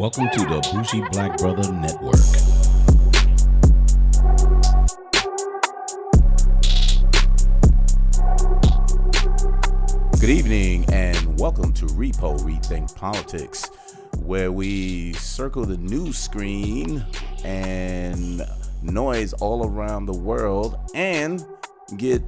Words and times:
Welcome 0.00 0.30
to 0.30 0.38
the 0.38 0.66
Bougie 0.72 1.02
Black 1.12 1.36
Brother 1.36 1.70
Network. 1.70 2.14
Good 10.18 10.30
evening 10.30 10.86
and 10.90 11.38
welcome 11.38 11.74
to 11.74 11.84
Repo 11.84 12.40
Rethink 12.40 12.96
Politics, 12.96 13.68
where 14.16 14.50
we 14.50 15.12
circle 15.12 15.66
the 15.66 15.76
news 15.76 16.16
screen 16.16 17.04
and 17.44 18.40
noise 18.80 19.34
all 19.34 19.68
around 19.68 20.06
the 20.06 20.16
world 20.16 20.78
and 20.94 21.44
get 21.98 22.22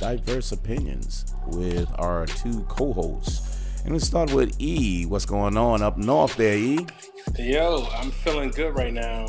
diverse 0.00 0.50
opinions 0.50 1.32
with 1.46 1.88
our 1.96 2.26
two 2.26 2.64
co 2.64 2.92
hosts. 2.92 3.54
And 3.84 3.92
let's 3.92 4.06
start 4.06 4.32
with 4.32 4.58
E. 4.58 5.04
What's 5.04 5.26
going 5.26 5.58
on 5.58 5.82
up 5.82 5.98
north 5.98 6.36
there, 6.36 6.56
E? 6.56 6.86
Yo, 7.38 7.86
I'm 7.94 8.10
feeling 8.10 8.50
good 8.50 8.74
right 8.76 8.92
now. 8.92 9.26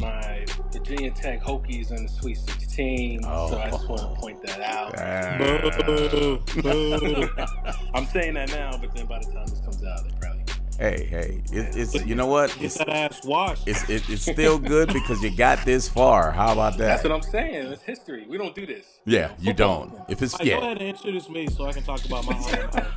My 0.00 0.44
Virginia 0.72 1.10
Tech 1.12 1.40
Hokies 1.42 1.90
in 1.92 2.02
the 2.04 2.08
Sweet 2.08 2.36
16, 2.36 3.22
so 3.22 3.28
I 3.28 3.32
oh. 3.32 3.70
just 3.70 3.88
want 3.88 4.00
to 4.02 4.08
point 4.20 4.42
that 4.44 4.60
out. 4.60 4.98
I'm 7.94 8.06
saying 8.06 8.34
that 8.34 8.48
now, 8.50 8.76
but 8.76 8.92
then 8.94 9.06
by 9.06 9.20
the 9.20 9.26
time 9.32 9.46
this 9.46 9.60
comes 9.60 9.84
out, 9.84 10.04
it 10.04 10.12
probably. 10.20 10.42
Hey, 10.78 11.06
hey, 11.08 11.40
it, 11.52 11.76
it's 11.76 11.94
you 12.04 12.16
know 12.16 12.26
what? 12.26 12.52
Get 12.54 12.64
It's 12.64 12.78
that 12.78 12.88
ass 12.88 13.24
washed. 13.24 13.68
it's 13.68 13.88
it, 13.88 14.02
it's 14.10 14.22
still 14.22 14.58
good 14.58 14.92
because 14.92 15.22
you 15.22 15.30
got 15.36 15.64
this 15.64 15.88
far. 15.88 16.32
How 16.32 16.52
about 16.52 16.72
that? 16.78 16.86
That's 16.86 17.04
what 17.04 17.12
I'm 17.12 17.22
saying. 17.22 17.68
It's 17.68 17.82
history. 17.84 18.26
We 18.28 18.36
don't 18.38 18.56
do 18.56 18.66
this. 18.66 18.84
Yeah, 19.04 19.30
you 19.38 19.52
don't. 19.52 19.94
If 20.08 20.20
it's 20.20 20.32
Like, 20.34 20.42
Go 20.42 20.48
yeah, 20.48 20.58
ahead 20.58 20.78
and 20.78 20.88
introduce 20.88 21.28
me 21.28 21.46
so 21.46 21.66
I 21.66 21.72
can 21.72 21.84
talk 21.84 22.04
about 22.04 22.26
my 22.26 22.34
alma 22.34 22.48
mater. 22.74 22.88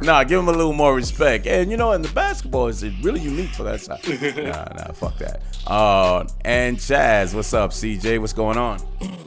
nah, 0.02 0.24
give 0.24 0.38
him 0.38 0.48
a 0.48 0.52
little 0.52 0.72
more 0.72 0.94
respect. 0.94 1.46
And 1.46 1.70
you 1.70 1.76
know, 1.76 1.92
and 1.92 2.04
the 2.04 2.12
basketball, 2.14 2.68
is 2.68 2.84
really 3.02 3.20
unique 3.20 3.50
for 3.50 3.64
that 3.64 3.80
side? 3.80 4.00
nah, 4.36 4.64
nah, 4.74 4.92
fuck 4.92 5.16
that. 5.18 5.42
Uh, 5.66 6.26
and 6.44 6.78
Chaz, 6.78 7.34
what's 7.34 7.52
up? 7.52 7.70
CJ, 7.70 8.18
what's 8.18 8.32
going 8.32 8.56
on? 8.56 8.78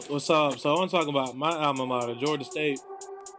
What's 0.08 0.30
up? 0.30 0.58
So 0.58 0.76
I'm 0.78 0.90
talking 0.90 1.10
about 1.10 1.38
my 1.38 1.52
alma 1.52 1.86
mater, 1.86 2.16
Georgia 2.16 2.44
State, 2.44 2.80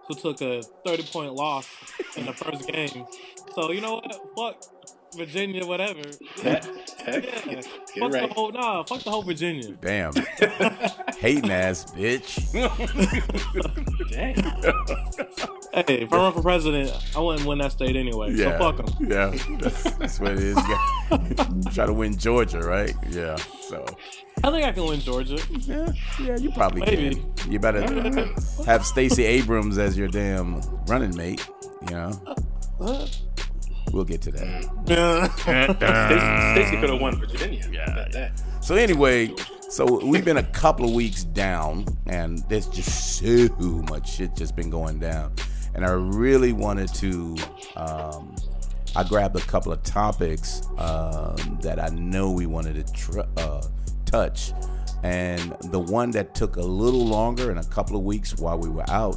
who 0.07 0.15
took 0.15 0.41
a 0.43 0.63
30 0.87 1.03
point 1.05 1.35
loss 1.35 1.69
in 2.17 2.27
the 2.27 2.33
first 2.33 2.69
game. 2.69 3.07
So 3.55 3.73
you 3.73 3.81
know 3.81 4.01
what? 4.35 4.61
Fuck 4.61 4.74
Virginia, 5.17 5.65
whatever. 5.67 6.03
Tech, 6.37 6.63
tech, 6.99 7.25
Yeah. 7.25 7.43
get, 7.45 7.47
get 7.47 7.65
fuck 8.01 8.13
right. 8.13 8.29
the 8.29 8.35
whole 8.35 8.53
nah, 8.53 8.83
fuck 8.83 9.03
the 9.03 9.11
whole 9.11 9.23
Virginia. 9.23 9.73
Damn, 9.81 10.13
hating 11.19 11.51
ass 11.51 11.85
bitch. 11.93 12.53
Dang. 14.11 14.35
Hey, 15.87 16.03
if 16.03 16.13
I 16.13 16.17
run 16.17 16.33
for 16.33 16.43
president, 16.43 16.93
I 17.17 17.21
wouldn't 17.21 17.47
win 17.49 17.59
that 17.59 17.73
state 17.73 17.97
anyway. 17.97 18.33
Yeah, 18.33 18.59
So 18.59 18.73
fuck 18.73 18.77
them. 18.99 19.09
yeah, 19.11 19.35
that's, 19.59 19.83
that's 19.97 20.21
what 20.21 20.33
it 20.33 20.39
is. 20.39 20.57
You 20.57 20.63
got- 21.09 21.73
Try 21.75 21.87
to 21.87 21.93
win 21.93 22.17
Georgia, 22.17 22.61
right? 22.61 22.95
Yeah. 23.11 23.35
So, 23.69 23.85
I 24.45 24.51
think 24.51 24.65
I 24.65 24.73
can 24.73 24.87
win 24.87 25.01
Georgia. 25.01 25.39
yeah, 25.51 25.91
yeah, 26.21 26.37
you 26.37 26.51
probably 26.53 26.83
Maybe. 26.83 27.17
can. 27.37 27.53
You 27.53 27.59
better 27.59 27.83
have 28.67 28.87
Stacey 28.87 29.25
Abrams 29.25 29.79
as 29.79 29.99
your 29.99 30.09
damn 30.09 30.61
running 30.87 31.17
mate. 31.17 31.45
You 31.89 31.97
know, 31.97 32.23
Uh, 32.81 33.07
we'll 33.93 34.05
get 34.05 34.21
to 34.23 34.33
that. 34.33 34.71
yeah. 34.87 35.29
Stacey, 35.35 36.63
Stacey 36.69 36.81
could 36.81 36.91
have 36.91 37.01
won 37.01 37.17
Virginia. 37.21 37.67
Yeah. 37.71 38.09
That. 38.13 38.41
So 38.61 38.75
anyway, 38.75 39.33
so 39.69 40.05
we've 40.05 40.25
been 40.25 40.39
a 40.39 40.43
couple 40.43 40.87
of 40.89 40.95
weeks 40.95 41.25
down, 41.25 41.85
and 42.07 42.39
there's 42.49 42.67
just 42.69 43.19
so 43.19 43.49
much 43.91 44.15
shit 44.15 44.35
just 44.37 44.57
been 44.57 44.71
going 44.71 44.99
down, 44.99 45.33
and 45.75 45.85
I 45.85 45.91
really 45.91 46.53
wanted 46.53 46.93
to. 46.95 47.37
Um, 47.77 48.35
I 48.97 49.03
grabbed 49.03 49.35
a 49.37 49.41
couple 49.41 49.73
of 49.73 49.83
topics 49.83 50.63
um, 50.79 51.59
that 51.63 51.81
I 51.81 51.89
know 51.89 52.31
we 52.31 52.47
wanted 52.47 52.87
to 52.87 52.93
tr- 52.93 53.21
uh, 53.37 53.63
touch, 54.05 54.53
and 55.03 55.57
the 55.73 55.81
one 55.81 56.13
that 56.13 56.35
took 56.37 56.57
a 56.57 56.63
little 56.63 57.05
longer 57.05 57.51
in 57.51 57.59
a 57.59 57.65
couple 57.65 57.97
of 57.97 58.05
weeks 58.05 58.37
while 58.37 58.57
we 58.57 58.69
were 58.69 58.89
out 58.89 59.17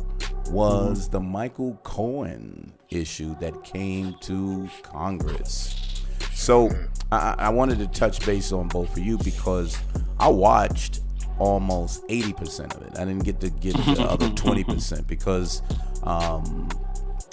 was 0.49 1.07
the 1.09 1.19
Michael 1.19 1.79
Cohen 1.83 2.73
issue 2.89 3.35
that 3.39 3.63
came 3.63 4.15
to 4.21 4.69
Congress. 4.83 6.03
So 6.33 6.69
I, 7.11 7.35
I 7.37 7.49
wanted 7.49 7.79
to 7.79 7.87
touch 7.87 8.25
base 8.25 8.51
on 8.51 8.67
both 8.67 8.91
of 8.91 8.99
you 8.99 9.17
because 9.19 9.77
I 10.19 10.27
watched 10.27 11.01
almost 11.39 12.07
80% 12.07 12.75
of 12.75 12.81
it. 12.83 12.97
I 12.97 13.05
didn't 13.05 13.23
get 13.23 13.39
to 13.41 13.49
get 13.49 13.75
the 13.75 14.03
other 14.03 14.27
20% 14.29 15.07
because 15.07 15.61
um, 16.03 16.69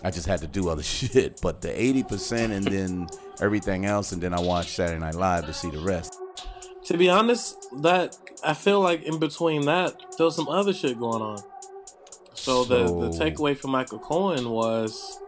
I 0.02 0.10
just 0.10 0.26
had 0.26 0.40
to 0.40 0.46
do 0.46 0.68
other 0.68 0.82
shit. 0.94 1.40
But 1.40 1.60
the 1.60 1.68
80% 1.68 2.50
and 2.50 2.64
then 2.64 3.08
everything 3.40 3.86
else, 3.86 4.12
and 4.12 4.22
then 4.22 4.34
I 4.34 4.40
watched 4.40 4.70
Saturday 4.70 5.00
Night 5.00 5.14
Live 5.14 5.46
to 5.46 5.52
see 5.52 5.70
the 5.70 5.80
rest. 5.80 6.18
To 6.86 6.98
be 6.98 7.08
honest, 7.08 7.56
that 7.82 8.16
I 8.44 8.52
feel 8.52 8.80
like 8.80 9.02
in 9.04 9.18
between 9.18 9.64
that, 9.64 9.96
there 10.18 10.26
was 10.26 10.36
some 10.36 10.48
other 10.48 10.74
shit 10.74 10.98
going 10.98 11.22
on. 11.22 11.38
So 12.34 12.64
the 12.64 12.84
the 12.84 13.08
takeaway 13.08 13.56
from 13.56 13.70
Michael 13.70 13.98
Cohen 13.98 14.50
was, 14.50 15.18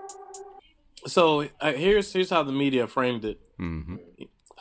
so 1.07 1.49
uh, 1.61 1.73
here's 1.73 2.13
here's 2.13 2.31
how 2.31 2.43
the 2.43 2.53
media 2.53 2.87
framed 2.87 3.25
it. 3.25 3.41
hmm 3.59 3.97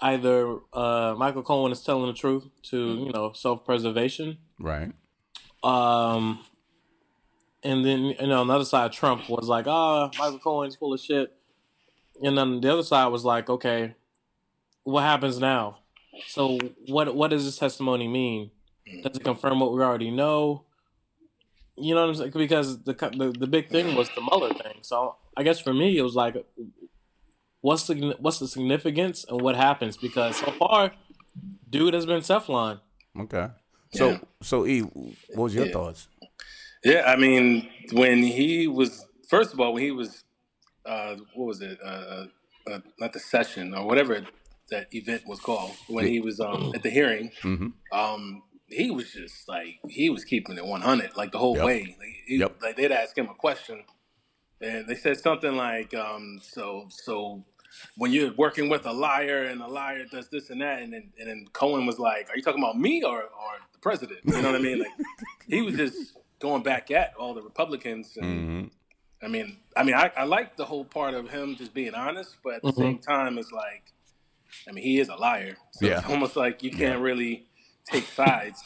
Either 0.01 0.57
uh, 0.73 1.15
Michael 1.17 1.41
Cohen 1.41 1.71
is 1.71 1.81
telling 1.81 2.07
the 2.07 2.13
truth 2.13 2.47
to 2.63 2.77
you 3.05 3.11
know 3.13 3.31
self 3.33 3.63
preservation, 3.65 4.37
Right. 4.59 4.91
um, 5.63 6.39
and 7.63 7.85
then 7.85 7.99
you 8.05 8.27
know 8.27 8.41
on 8.41 8.47
the 8.47 8.53
other 8.55 8.65
side 8.65 8.91
Trump 8.91 9.29
was 9.29 9.47
like, 9.47 9.67
ah, 9.67 10.09
Michael 10.19 10.39
Cohen's 10.39 10.75
full 10.75 10.93
of 10.93 10.99
shit, 10.99 11.33
and 12.21 12.37
then 12.37 12.59
the 12.59 12.71
other 12.73 12.83
side 12.83 13.07
was 13.07 13.23
like, 13.23 13.49
okay, 13.49 13.95
what 14.83 15.01
happens 15.03 15.39
now? 15.39 15.79
So 16.27 16.59
what 16.87 17.15
what 17.15 17.29
does 17.29 17.45
this 17.45 17.57
testimony 17.57 18.07
mean? 18.09 18.51
Does 19.01 19.15
it 19.17 19.23
confirm 19.23 19.59
what 19.61 19.73
we 19.73 19.81
already 19.81 20.11
know? 20.11 20.65
You 21.77 21.93
know 21.93 22.01
what 22.01 22.09
I'm 22.09 22.15
saying? 22.15 22.31
Because 22.31 22.83
the 22.83 22.93
the, 22.93 23.35
the 23.37 23.47
big 23.47 23.69
thing 23.69 23.95
was 23.95 24.09
the 24.09 24.21
Mueller 24.21 24.53
thing. 24.53 24.77
So 24.81 25.17
I 25.35 25.43
guess 25.43 25.59
for 25.59 25.73
me 25.73 25.97
it 25.97 26.01
was 26.01 26.15
like, 26.15 26.35
what's 27.61 27.87
the 27.87 28.15
what's 28.19 28.39
the 28.39 28.47
significance 28.47 29.25
and 29.27 29.41
what 29.41 29.55
happens? 29.55 29.97
Because 29.97 30.37
so 30.37 30.51
far, 30.51 30.93
dude 31.69 31.93
has 31.93 32.05
been 32.05 32.21
Teflon. 32.21 32.79
Okay. 33.19 33.47
So, 33.91 34.09
Yeah. 34.09 34.17
so 34.41 34.65
E, 34.65 34.81
what 34.81 35.17
was 35.35 35.55
your 35.55 35.65
Yeah. 35.65 35.73
thoughts? 35.73 36.07
Yeah, 36.83 37.03
I 37.07 37.15
mean, 37.15 37.69
when 37.91 38.19
he 38.23 38.67
was 38.67 39.05
first 39.29 39.53
of 39.53 39.59
all, 39.59 39.73
when 39.73 39.83
he 39.83 39.91
was, 39.91 40.23
uh, 40.85 41.15
what 41.33 41.45
was 41.47 41.61
it? 41.61 41.77
Uh, 41.83 42.25
uh, 42.69 42.79
not 42.99 43.13
the 43.13 43.19
session 43.19 43.73
or 43.73 43.85
whatever 43.85 44.21
that 44.69 44.87
event 44.93 45.23
was 45.27 45.39
called. 45.39 45.71
When 45.87 46.07
he 46.07 46.19
was 46.19 46.39
um, 46.39 46.71
at 46.75 46.83
the 46.83 46.89
hearing, 46.99 47.31
hmm 47.41 47.67
um, 47.91 48.43
he 48.67 48.91
was 48.91 49.11
just 49.11 49.47
like 49.47 49.79
he 49.87 50.09
was 50.09 50.23
keeping 50.25 50.57
it 50.57 50.65
one 50.65 50.81
hundred 50.81 51.15
like 51.15 51.31
the 51.31 51.37
whole 51.37 51.55
Yep. 51.55 51.65
way. 51.65 51.95
Like, 51.99 52.07
he, 52.25 52.37
Yep. 52.37 52.61
like 52.61 52.75
they'd 52.77 52.91
ask 52.91 53.17
him 53.17 53.29
a 53.29 53.33
question, 53.35 53.83
and 54.61 54.87
they 54.87 54.95
said 54.95 55.17
something 55.17 55.55
like, 55.55 55.93
um, 55.93 56.39
"So, 56.41 56.87
so." 56.89 57.45
When 57.97 58.13
you're 58.13 58.31
working 58.35 58.69
with 58.69 58.85
a 58.85 58.93
liar 58.93 59.43
and 59.43 59.61
a 59.61 59.67
liar 59.67 60.05
does 60.09 60.29
this 60.29 60.49
and 60.49 60.61
that, 60.61 60.81
and 60.81 60.93
then 60.93 61.11
and 61.19 61.27
then 61.27 61.45
Cohen 61.51 61.85
was 61.85 61.99
like, 61.99 62.29
"Are 62.29 62.37
you 62.37 62.41
talking 62.41 62.63
about 62.63 62.79
me 62.79 63.03
or, 63.03 63.23
or 63.23 63.51
the 63.73 63.79
president?" 63.79 64.19
You 64.23 64.41
know 64.41 64.49
what 64.51 64.55
I 64.61 64.63
mean? 64.63 64.79
Like 64.79 64.93
he 65.49 65.61
was 65.61 65.75
just 65.75 66.17
going 66.39 66.63
back 66.63 66.89
at 66.91 67.13
all 67.19 67.33
the 67.33 67.41
Republicans. 67.41 68.15
And, 68.15 68.25
hmm 68.25 68.67
I 69.21 69.27
mean, 69.27 69.57
I 69.75 69.83
mean, 69.83 69.95
I, 69.95 70.09
I 70.15 70.23
like 70.23 70.55
the 70.55 70.63
whole 70.63 70.85
part 70.85 71.15
of 71.15 71.29
him 71.29 71.57
just 71.57 71.73
being 71.73 71.93
honest, 71.95 72.37
but 72.45 72.53
at 72.53 72.61
the 72.63 72.71
Mhm. 72.71 72.75
same 72.77 72.99
time, 72.99 73.37
it's 73.37 73.51
like, 73.51 73.91
I 74.69 74.71
mean, 74.71 74.85
he 74.85 74.99
is 75.01 75.09
a 75.09 75.15
liar, 75.15 75.57
so 75.71 75.85
it's 75.87 76.05
almost 76.05 76.37
like 76.37 76.63
you 76.63 76.71
can't 76.71 77.01
really 77.01 77.47
take 77.91 78.05
sides. 78.07 78.61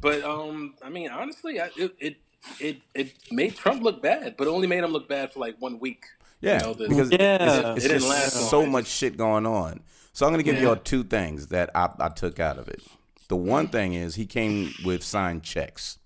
But 0.00 0.22
um, 0.22 0.74
I 0.82 0.88
mean, 0.88 1.10
honestly, 1.10 1.60
I, 1.60 1.70
it, 1.76 1.94
it 1.98 2.16
it 2.58 2.80
it 2.94 3.12
made 3.30 3.56
Trump 3.56 3.82
look 3.82 4.00
bad, 4.02 4.36
but 4.36 4.48
only 4.48 4.66
made 4.66 4.82
him 4.82 4.92
look 4.92 5.08
bad 5.08 5.32
for 5.32 5.40
like 5.40 5.56
one 5.60 5.78
week. 5.78 6.04
Yeah, 6.40 6.54
You 6.60 6.66
know, 6.66 6.74
the- 6.74 6.88
because 6.88 7.10
Yeah. 7.12 7.36
it's, 7.42 7.76
it's 7.76 7.84
It 7.84 7.88
didn't 7.88 8.00
just 8.00 8.08
last 8.08 8.50
so 8.50 8.60
long. 8.60 8.70
much 8.70 8.86
shit 8.86 9.16
going 9.18 9.44
on. 9.44 9.80
So 10.14 10.26
I'm 10.26 10.32
gonna 10.32 10.42
give 10.42 10.54
Yeah. 10.56 10.62
y'all 10.62 10.76
two 10.76 11.04
things 11.04 11.48
that 11.48 11.70
I, 11.74 11.90
I 11.98 12.08
took 12.08 12.40
out 12.40 12.58
of 12.58 12.66
it. 12.68 12.82
The 13.28 13.36
one 13.36 13.68
thing 13.68 13.92
is 13.92 14.14
he 14.14 14.24
came 14.26 14.72
with 14.84 15.04
signed 15.04 15.42
checks. 15.42 15.98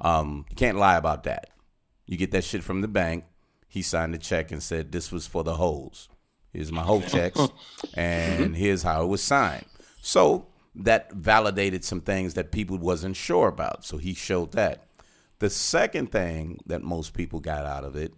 Um, 0.00 0.44
you 0.50 0.56
can't 0.56 0.76
lie 0.76 0.96
about 0.96 1.22
that. 1.24 1.50
You 2.06 2.16
get 2.16 2.30
that 2.32 2.44
shit 2.44 2.62
from 2.64 2.80
the 2.80 2.88
bank. 2.88 3.24
He 3.68 3.82
signed 3.82 4.12
the 4.14 4.18
check 4.18 4.50
and 4.50 4.62
said 4.62 4.90
this 4.92 5.12
was 5.12 5.26
for 5.26 5.44
the 5.44 5.54
hoes. 5.54 6.08
Here's 6.52 6.72
my 6.72 6.82
hoe 6.82 7.00
checks, 7.02 7.38
and 7.94 8.56
here's 8.56 8.82
how 8.82 9.02
it 9.04 9.06
was 9.06 9.22
signed. 9.22 9.66
So 10.02 10.46
that 10.78 11.12
validated 11.12 11.84
some 11.84 12.00
things 12.00 12.34
that 12.34 12.52
people 12.52 12.78
wasn't 12.78 13.16
sure 13.16 13.48
about. 13.48 13.84
So 13.84 13.98
he 13.98 14.14
showed 14.14 14.52
that. 14.52 14.84
The 15.40 15.50
second 15.50 16.10
thing 16.10 16.58
that 16.66 16.82
most 16.82 17.14
people 17.14 17.40
got 17.40 17.66
out 17.66 17.84
of 17.84 17.96
it, 17.96 18.14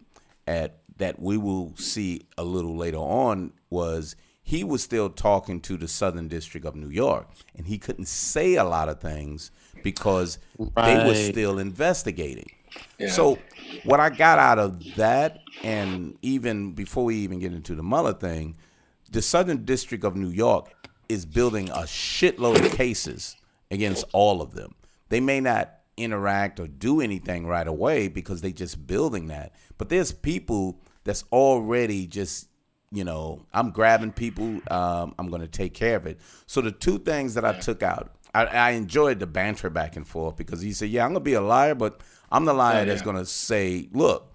at 0.47 0.79
that 0.99 1.21
we 1.21 1.37
will 1.39 1.75
see 1.77 2.27
a 2.37 2.45
little 2.45 2.77
later 2.77 2.99
on, 2.99 3.53
was 3.71 4.17
he 4.43 4.65
was 4.65 4.83
still 4.83 5.09
talking 5.09 5.61
to 5.61 5.77
the 5.77 5.89
Southern 5.89 6.29
District 6.29 6.67
of 6.67 6.75
New 6.77 6.89
York, 6.89 7.29
and 7.57 7.67
he 7.67 7.79
couldn't 7.79 8.09
say 8.09 8.55
a 8.55 8.65
lot 8.65 8.89
of 8.89 9.01
things 9.01 9.51
because 9.83 10.39
they 10.59 11.05
were 11.05 11.15
still 11.15 11.59
investigating. 11.59 12.51
Yeah. 12.99 13.09
So 13.09 13.39
what 13.85 14.01
I 14.01 14.11
got 14.11 14.39
out 14.39 14.59
of 14.59 14.83
that, 14.97 15.39
and 15.63 16.19
even 16.23 16.73
before 16.73 17.05
we 17.05 17.17
even 17.17 17.39
get 17.39 17.53
into 17.53 17.75
the 17.75 17.83
Mueller 17.83 18.13
thing, 18.13 18.57
the 19.11 19.23
Southern 19.23 19.65
District 19.65 20.05
of 20.05 20.17
New 20.17 20.31
York 20.31 20.71
is 21.11 21.27
building 21.27 21.69
a 21.71 21.83
shitload 21.83 22.65
of 22.65 22.73
cases 22.73 23.37
against 23.71 24.05
all 24.13 24.41
of 24.41 24.55
them. 24.55 24.75
They 25.09 25.21
may 25.21 25.41
not 25.41 25.75
interact 25.97 26.61
or 26.61 26.67
do 26.67 27.01
anything 27.01 27.47
right 27.47 27.67
away 27.67 28.09
because 28.09 28.41
they 28.41 28.53
just 28.53 28.87
building 28.87 29.27
that. 29.29 29.53
But 29.77 29.89
there's 29.89 30.13
people 30.13 30.81
that's 31.05 31.25
already 31.33 32.07
just 32.07 32.49
you 32.93 33.05
know 33.05 33.45
I'm 33.53 33.71
grabbing 33.71 34.13
people. 34.13 34.61
Um, 34.71 35.15
I'm 35.19 35.29
going 35.29 35.43
to 35.43 35.49
take 35.49 35.75
care 35.75 35.97
of 35.97 36.07
it. 36.07 36.21
So 36.47 36.61
the 36.61 36.73
two 36.73 36.99
things 36.99 37.35
that 37.35 37.45
I 37.45 37.59
took 37.59 37.83
out, 37.83 38.15
I, 38.35 38.47
I 38.47 38.71
enjoyed 38.71 39.19
the 39.21 39.27
banter 39.27 39.71
back 39.71 39.97
and 39.97 40.07
forth 40.07 40.37
because 40.37 40.61
he 40.61 40.73
said, 40.73 40.91
"Yeah, 40.91 41.05
I'm 41.05 41.11
going 41.13 41.25
to 41.25 41.31
be 41.31 41.35
a 41.35 41.41
liar, 41.41 41.75
but 41.75 42.01
I'm 42.33 42.45
the 42.45 42.55
liar 42.55 42.83
Oh, 42.83 42.85
that's 42.85 43.03
going 43.03 43.17
to 43.17 43.27
say, 43.27 43.89
look, 43.93 44.33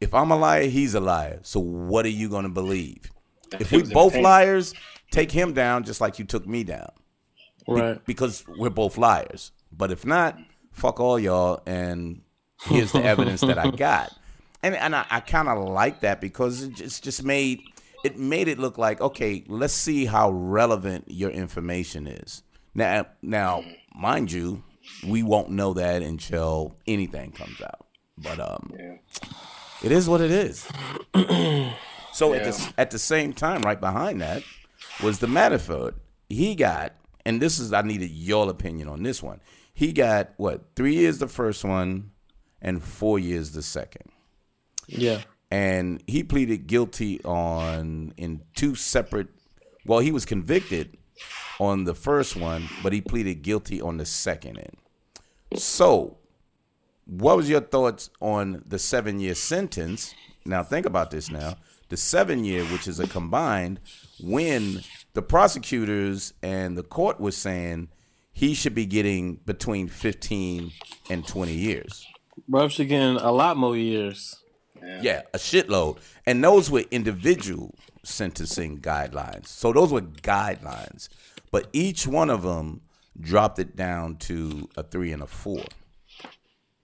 if 0.00 0.14
I'm 0.14 0.30
a 0.30 0.36
liar, 0.36 0.64
he's 0.64 0.94
a 0.94 1.00
liar. 1.00 1.40
So 1.42 1.60
what 1.60 2.04
are 2.06 2.10
you 2.10 2.28
going 2.28 2.44
to 2.44 2.50
believe? 2.50 3.10
If 3.58 3.72
we 3.72 3.82
both 3.82 4.16
liars, 4.16 4.74
take 5.12 5.30
him 5.30 5.52
down 5.52 5.84
just 5.84 6.00
like 6.00 6.18
you 6.18 6.24
took 6.24 6.46
me 6.46 6.64
down 6.64 6.90
be- 7.66 7.72
Right. 7.74 8.04
because 8.04 8.44
we're 8.58 8.70
both 8.70 8.98
liars. 8.98 9.52
But 9.70 9.92
if 9.92 10.04
not, 10.04 10.36
fuck 10.72 10.98
all 10.98 11.18
y'all, 11.18 11.62
and 11.66 12.22
here's 12.64 12.90
the 12.92 13.04
evidence 13.04 13.40
that 13.42 13.58
I 13.58 13.70
got. 13.88 14.12
And 14.64 14.74
and 14.74 14.94
I, 14.96 15.06
I 15.10 15.20
kind 15.20 15.48
of 15.48 15.68
like 15.68 16.00
that 16.00 16.20
because 16.20 16.62
it 16.64 16.74
just 16.74 17.04
just 17.04 17.22
made 17.24 17.60
it 18.04 18.18
made 18.18 18.48
it 18.48 18.58
look 18.58 18.78
like 18.78 19.00
okay, 19.00 19.44
let's 19.46 19.74
see 19.74 20.04
how 20.06 20.30
relevant 20.30 21.04
your 21.08 21.30
information 21.30 22.06
is. 22.08 22.42
Now 22.74 23.06
now, 23.22 23.64
mind 23.94 24.30
you, 24.32 24.62
we 25.06 25.22
won't 25.22 25.50
know 25.50 25.72
that 25.74 26.02
until 26.02 26.76
anything 26.86 27.30
comes 27.32 27.60
out. 27.60 27.86
But 28.18 28.38
um, 28.40 28.72
Yeah. 28.78 28.96
it 29.82 29.90
is 29.92 30.08
what 30.08 30.20
it 30.20 30.30
is. 30.30 30.66
so 32.12 32.34
at 32.34 32.44
the 32.44 32.72
at 32.78 32.90
the 32.90 32.98
same 32.98 33.32
time, 33.32 33.62
right 33.62 33.80
behind 33.80 34.20
that 34.20 34.42
was 35.02 35.18
the 35.18 35.26
Manafort. 35.26 35.94
He 36.28 36.54
got, 36.54 36.94
and 37.24 37.40
this 37.40 37.58
is 37.58 37.72
I 37.72 37.82
needed 37.82 38.10
your 38.10 38.48
opinion 38.48 38.88
on 38.88 39.02
this 39.02 39.22
one. 39.22 39.40
He 39.74 39.92
got 39.92 40.30
what 40.36 40.62
three 40.76 40.94
years 40.94 41.18
the 41.18 41.28
first 41.28 41.64
one, 41.64 42.12
and 42.60 42.82
four 42.82 43.18
years 43.18 43.52
the 43.52 43.62
second. 43.62 44.10
Yeah. 44.86 45.22
And 45.50 46.02
he 46.06 46.22
pleaded 46.22 46.66
guilty 46.66 47.22
on 47.24 48.14
in 48.16 48.42
two 48.54 48.74
separate. 48.74 49.28
Well, 49.84 49.98
he 49.98 50.12
was 50.12 50.24
convicted 50.24 50.96
on 51.60 51.84
the 51.84 51.94
first 51.94 52.36
one, 52.36 52.68
but 52.82 52.92
he 52.92 53.00
pleaded 53.00 53.42
guilty 53.42 53.80
on 53.80 53.98
the 53.98 54.06
second 54.06 54.58
end. 54.58 54.76
So, 55.60 56.16
what 57.04 57.36
was 57.36 57.50
your 57.50 57.60
thoughts 57.60 58.08
on 58.20 58.62
the 58.66 58.78
seven 58.78 59.20
year 59.20 59.34
sentence? 59.34 60.14
Now, 60.44 60.62
think 60.62 60.86
about 60.86 61.10
this 61.10 61.30
now. 61.30 61.56
The 61.92 61.98
seven 61.98 62.42
year, 62.42 62.64
which 62.64 62.88
is 62.88 62.98
a 63.00 63.06
combined, 63.06 63.78
when 64.18 64.80
the 65.12 65.20
prosecutors 65.20 66.32
and 66.42 66.74
the 66.74 66.82
court 66.82 67.20
was 67.20 67.36
saying 67.36 67.90
he 68.32 68.54
should 68.54 68.74
be 68.74 68.86
getting 68.86 69.34
between 69.44 69.88
15 69.88 70.72
and 71.10 71.28
20 71.28 71.52
years. 71.52 72.06
Bro 72.48 72.68
should 72.68 72.88
getting 72.88 73.16
a 73.16 73.30
lot 73.30 73.58
more 73.58 73.76
years. 73.76 74.42
Yeah, 75.02 75.20
a 75.34 75.36
shitload. 75.36 75.98
And 76.24 76.42
those 76.42 76.70
were 76.70 76.84
individual 76.90 77.74
sentencing 78.02 78.78
guidelines. 78.78 79.48
So 79.48 79.74
those 79.74 79.92
were 79.92 80.00
guidelines. 80.00 81.10
But 81.50 81.68
each 81.74 82.06
one 82.06 82.30
of 82.30 82.40
them 82.40 82.80
dropped 83.20 83.58
it 83.58 83.76
down 83.76 84.16
to 84.16 84.70
a 84.78 84.82
three 84.82 85.12
and 85.12 85.22
a 85.22 85.26
four. 85.26 85.64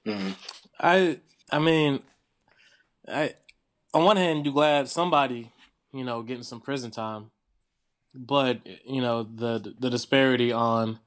Mm-hmm. 0.05 0.33
I 0.79 1.21
I 1.51 1.59
mean, 1.61 2.03
I 3.11 3.33
on 3.95 4.05
one 4.05 4.17
hand 4.17 4.45
you 4.47 4.53
glad 4.53 4.89
somebody 4.89 5.53
you 5.93 6.05
know 6.05 6.23
getting 6.23 6.43
some 6.43 6.61
prison 6.61 6.91
time, 6.91 7.31
but 8.15 8.61
you 8.85 9.01
know 9.01 9.23
the 9.23 9.75
the 9.79 9.91
disparity 9.91 10.53
on 10.53 10.99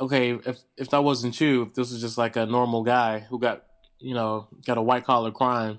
okay 0.00 0.32
if 0.44 0.58
if 0.76 0.90
that 0.90 1.02
wasn't 1.04 1.40
you 1.40 1.62
if 1.62 1.74
this 1.74 1.90
was 1.92 2.00
just 2.00 2.18
like 2.18 2.36
a 2.36 2.46
normal 2.46 2.82
guy 2.82 3.20
who 3.20 3.38
got 3.38 3.64
you 3.98 4.14
know 4.14 4.48
got 4.66 4.78
a 4.78 4.82
white 4.82 5.04
collar 5.04 5.30
crime 5.30 5.78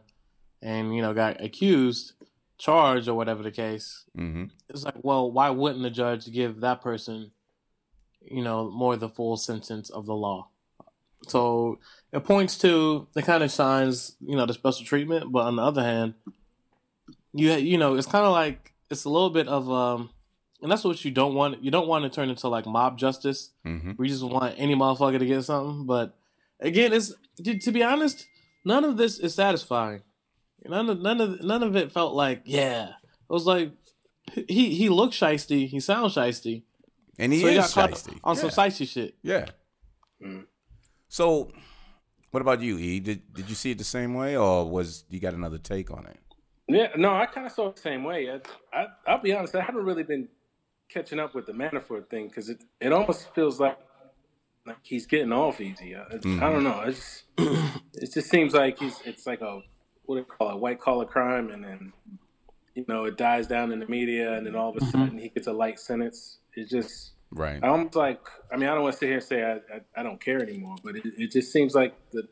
and 0.62 0.96
you 0.96 1.02
know 1.02 1.14
got 1.14 1.42
accused 1.44 2.14
charged 2.58 3.08
or 3.10 3.14
whatever 3.14 3.44
the 3.44 3.52
case 3.52 4.06
Mm-hmm. 4.18 4.46
it's 4.70 4.84
like 4.86 4.96
well 5.04 5.30
why 5.30 5.50
wouldn't 5.50 5.84
the 5.84 5.90
judge 5.90 6.32
give 6.32 6.62
that 6.62 6.82
person 6.82 7.32
you 8.22 8.42
know 8.42 8.72
more 8.72 8.96
the 8.96 9.10
full 9.10 9.36
sentence 9.36 9.90
of 9.90 10.06
the 10.06 10.16
law 10.16 10.48
so 11.28 11.80
it 12.16 12.24
points 12.24 12.58
to 12.60 13.08
it 13.16 13.26
kind 13.26 13.44
of 13.44 13.52
shines 13.52 14.16
you 14.22 14.36
know 14.38 14.46
the 14.46 14.54
special 14.54 14.86
treatment 14.86 15.32
but 15.32 15.44
on 15.50 15.56
the 15.58 15.62
other 15.64 15.84
hand 15.84 16.14
you 17.34 17.52
you 17.54 17.78
know 17.78 17.96
it's 17.96 18.08
kind 18.08 18.26
of 18.26 18.32
like 18.32 18.74
it's 18.90 19.04
a 19.06 19.10
little 19.10 19.30
bit 19.30 19.48
of 19.48 19.70
um 19.72 20.10
and 20.62 20.72
that's 20.72 20.84
what 20.84 21.04
you 21.06 21.12
don't 21.12 21.36
want 21.36 21.64
you 21.64 21.70
don't 21.72 21.88
want 21.88 22.04
to 22.04 22.10
turn 22.10 22.30
into 22.30 22.48
like 22.48 22.66
mob 22.66 22.98
justice 22.98 23.52
Mm-hmm. 23.66 23.92
we 23.98 24.08
just 24.08 24.24
want 24.24 24.56
any 24.58 24.76
motherfucker 24.76 25.20
to 25.20 25.26
get 25.26 25.44
something 25.44 25.86
but 25.86 26.16
again 26.60 26.94
it's 26.94 27.14
to, 27.44 27.58
to 27.60 27.72
be 27.72 27.84
honest 27.84 28.26
none 28.64 28.84
of 28.86 28.96
this 28.98 29.20
is 29.20 29.34
satisfying 29.36 30.02
none 30.66 30.90
of 30.90 31.02
none 31.02 31.20
of 31.22 31.42
none 31.42 31.64
of 31.64 31.76
it 31.76 31.92
felt 31.92 32.14
like 32.14 32.42
yeah 32.46 32.90
it 33.30 33.34
was 33.34 33.46
like 33.46 33.72
he 34.48 34.74
he 34.76 34.88
looks 34.90 35.18
shisty 35.20 35.68
he 35.68 35.80
sounds 35.80 36.16
shisty 36.16 36.64
And 37.20 37.32
he 37.34 37.42
so 37.42 37.48
he 37.48 37.58
is 37.58 37.74
got 37.74 37.90
caught 37.90 37.92
shiesty. 37.98 38.20
on 38.24 38.36
yeah. 38.36 38.42
some 38.42 38.50
shisty 38.52 38.88
shit 38.88 39.16
Yeah. 39.22 39.46
So, 41.08 41.52
what 42.36 42.42
about 42.42 42.60
you, 42.60 42.78
E? 42.78 43.00
Did 43.00 43.34
did 43.34 43.48
you 43.48 43.56
see 43.56 43.72
it 43.72 43.78
the 43.78 43.86
same 43.86 44.14
way, 44.14 44.36
or 44.36 44.70
was 44.70 45.06
you 45.10 45.22
got 45.22 45.34
another 45.34 45.58
take 45.58 45.90
on 45.90 46.06
it? 46.06 46.20
Yeah, 46.68 46.90
no, 46.98 47.16
I 47.16 47.28
kind 47.28 47.48
of 47.48 47.54
saw 47.54 47.70
it 47.70 47.78
the 47.78 47.82
same 47.82 48.04
way. 48.04 48.30
I, 48.30 48.42
I, 48.78 48.88
I'll 49.08 49.22
be 49.22 49.32
honest, 49.32 49.56
I 49.56 49.62
haven't 49.62 49.86
really 49.86 50.04
been 50.04 50.28
catching 50.90 51.18
up 51.18 51.34
with 51.34 51.46
the 51.46 51.54
Manafort 51.54 52.10
thing 52.10 52.28
because 52.28 52.50
it, 52.50 52.62
it 52.82 52.92
almost 52.92 53.34
feels 53.34 53.62
like 53.62 53.78
like 54.66 54.76
he's 54.84 55.06
getting 55.06 55.32
off 55.32 55.62
easy. 55.62 55.96
I, 55.96 56.02
I 56.02 56.04
mm-hmm. 56.18 56.40
don't 56.42 56.64
know. 56.66 56.82
It's, 56.82 57.24
it 57.38 58.14
just 58.14 58.30
seems 58.30 58.54
like 58.54 58.80
he's 58.80 59.00
it's 59.06 59.26
like 59.26 59.40
a 59.40 59.62
what 60.04 60.16
do 60.16 60.20
you 60.20 60.26
call 60.26 60.52
it, 60.52 60.60
white 60.60 60.82
collar 60.82 61.06
crime, 61.06 61.52
and 61.52 61.64
then 61.64 61.94
you 62.74 62.84
know 62.90 63.06
it 63.06 63.16
dies 63.16 63.48
down 63.48 63.72
in 63.72 63.80
the 63.80 63.88
media, 63.88 64.34
and 64.34 64.46
then 64.46 64.58
all 64.58 64.72
of 64.72 64.76
a 64.76 64.80
mm-hmm. 64.80 64.92
sudden 64.92 65.18
he 65.18 65.30
gets 65.30 65.48
a 65.48 65.54
light 65.54 65.80
sentence. 65.80 66.40
It 66.54 66.68
just 66.68 67.12
Right. 67.36 67.60
I 67.62 67.68
almost 67.68 67.96
like. 67.96 68.22
I 68.52 68.56
mean, 68.56 68.70
I 68.70 68.74
don't 68.74 68.84
want 68.84 68.94
to 68.94 69.00
sit 69.00 69.08
here 69.08 69.16
and 69.16 69.24
say 69.24 69.44
I, 69.44 69.54
I, 69.54 69.82
I 69.98 70.04
don't 70.04 70.22
care 70.22 70.42
anymore, 70.42 70.78
but 70.82 70.96
it, 70.96 71.04
it 71.18 71.32
just 71.32 71.52
seems 71.52 71.76
like 71.76 71.94
the 72.12 72.24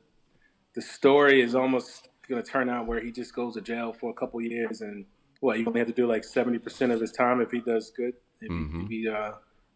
the 0.75 0.81
story 0.81 1.41
is 1.41 1.55
almost 1.55 2.07
going 2.27 2.41
to 2.41 2.49
turn 2.49 2.69
out 2.69 2.87
where 2.87 3.01
he 3.01 3.11
just 3.11 3.35
goes 3.35 3.55
to 3.55 3.61
jail 3.61 3.91
for 3.91 4.09
a 4.09 4.13
couple 4.13 4.41
years, 4.41 4.79
and 4.79 5.05
what 5.41 5.59
you 5.59 5.65
only 5.67 5.79
have 5.79 5.87
to 5.87 5.93
do 5.93 6.07
like 6.07 6.23
seventy 6.23 6.57
percent 6.57 6.93
of 6.93 7.01
his 7.01 7.11
time 7.11 7.41
if 7.41 7.51
he 7.51 7.59
does 7.59 7.91
good, 7.91 8.13
if, 8.39 8.49
he, 8.49 8.81
if 8.81 8.87
he 8.87 9.09
uh, 9.09 9.33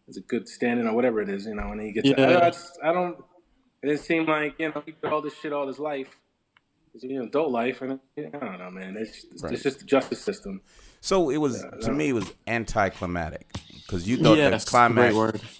is 0.08 0.16
a 0.16 0.22
good 0.22 0.48
standing 0.48 0.86
or 0.86 0.94
whatever 0.94 1.20
it 1.20 1.28
is, 1.28 1.44
you 1.44 1.54
know, 1.54 1.72
and 1.72 1.80
he 1.82 1.92
gets. 1.92 2.08
Yeah. 2.08 2.14
I, 2.20 2.46
I, 2.46 2.50
just, 2.50 2.78
I 2.82 2.92
don't. 2.94 3.18
It 3.82 3.88
didn't 3.88 4.00
seem 4.00 4.24
like 4.24 4.54
you 4.58 4.70
know 4.70 4.82
he 4.86 4.92
did 4.92 5.12
all 5.12 5.20
this 5.20 5.34
shit 5.34 5.52
all 5.52 5.66
his 5.66 5.78
life. 5.78 6.08
It's, 6.98 7.04
you 7.04 7.18
know, 7.20 7.26
adult 7.26 7.52
life, 7.52 7.80
and 7.80 8.00
I 8.16 8.22
don't 8.22 8.58
know, 8.58 8.70
man. 8.70 8.96
It's, 8.98 9.24
it's, 9.24 9.42
Right. 9.42 9.52
it's 9.52 9.62
just 9.62 9.78
the 9.78 9.84
justice 9.84 10.20
system. 10.20 10.60
So 11.00 11.30
it 11.30 11.36
was 11.36 11.64
to 11.82 11.92
me 11.92 12.08
it 12.08 12.12
was 12.12 12.32
anticlimactic 12.48 13.46
because 13.72 14.08
you 14.08 14.16
thought 14.16 14.36
Yes, 14.36 14.64
the 14.64 14.70
climax, 14.70 15.14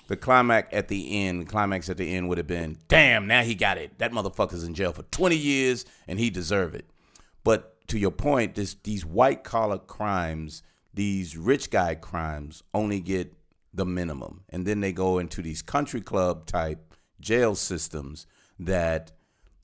the 0.08 0.16
climax 0.16 0.68
at 0.72 0.88
the 0.88 1.26
end, 1.26 1.48
climax 1.48 1.88
at 1.88 1.96
the 1.96 2.12
end 2.12 2.28
would 2.28 2.38
have 2.38 2.48
been, 2.48 2.76
damn, 2.88 3.28
now 3.28 3.42
he 3.42 3.54
got 3.54 3.78
it. 3.78 3.98
That 3.98 4.10
motherfucker's 4.10 4.64
in 4.64 4.74
jail 4.74 4.92
for 4.92 5.04
twenty 5.04 5.36
years 5.36 5.84
and 6.08 6.18
he 6.18 6.28
deserve 6.28 6.74
it. 6.74 6.90
But 7.44 7.86
to 7.88 7.98
your 8.00 8.10
point, 8.10 8.56
this 8.56 8.74
these 8.82 9.04
white 9.04 9.44
collar 9.44 9.78
crimes, 9.78 10.64
these 10.92 11.36
rich 11.36 11.70
guy 11.70 11.94
crimes, 11.94 12.64
only 12.74 12.98
get 12.98 13.32
the 13.72 13.86
minimum, 13.86 14.42
and 14.50 14.66
then 14.66 14.80
they 14.80 14.92
go 14.92 15.18
into 15.18 15.40
these 15.40 15.62
country 15.62 16.00
club 16.00 16.46
type 16.46 16.94
jail 17.20 17.54
systems 17.54 18.26
that 18.58 19.12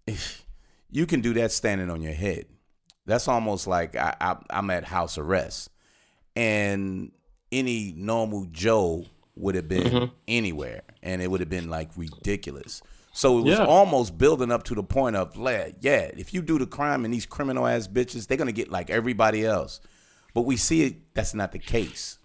you 0.95 1.07
can 1.07 1.21
do 1.21 1.35
that 1.35 1.51
standing 1.53 1.91
on 1.91 2.01
your 2.01 2.13
head. 2.15 2.47
That's 3.05 3.27
almost 3.29 3.67
like 3.67 3.97
I, 3.97 4.15
I, 4.21 4.37
I'm 4.49 4.71
at 4.71 4.85
house 4.85 5.19
arrest, 5.19 5.69
and 6.37 7.13
any 7.53 7.93
normal 7.97 8.47
Joe 8.51 9.05
would 9.37 9.55
have 9.57 9.69
been 9.69 9.85
Mm-hmm. 9.93 10.05
anywhere, 10.29 10.83
and 11.03 11.21
it 11.21 11.31
would 11.31 11.41
have 11.41 11.51
been 11.51 11.69
like 11.69 11.91
ridiculous. 11.97 12.81
So 13.13 13.39
it 13.39 13.43
was 13.43 13.59
Yeah. 13.59 13.67
almost 13.67 14.17
building 14.19 14.51
up 14.51 14.65
to 14.65 14.75
the 14.75 14.83
point 14.83 15.15
of, 15.17 15.37
like, 15.37 15.77
yeah, 15.81 16.11
if 16.17 16.35
you 16.35 16.43
do 16.43 16.59
the 16.59 16.67
crime 16.67 17.05
and 17.05 17.13
these 17.15 17.27
criminal 17.27 17.67
ass 17.67 17.87
bitches, 17.87 18.27
they're 18.27 18.39
gonna 18.39 18.53
get 18.53 18.71
like 18.71 18.91
everybody 18.91 19.45
else. 19.45 19.81
But 20.33 20.43
we 20.43 20.57
see 20.57 20.83
it 20.85 21.15
that's 21.15 21.35
not 21.35 21.53
the 21.53 21.59
case, 21.61 22.19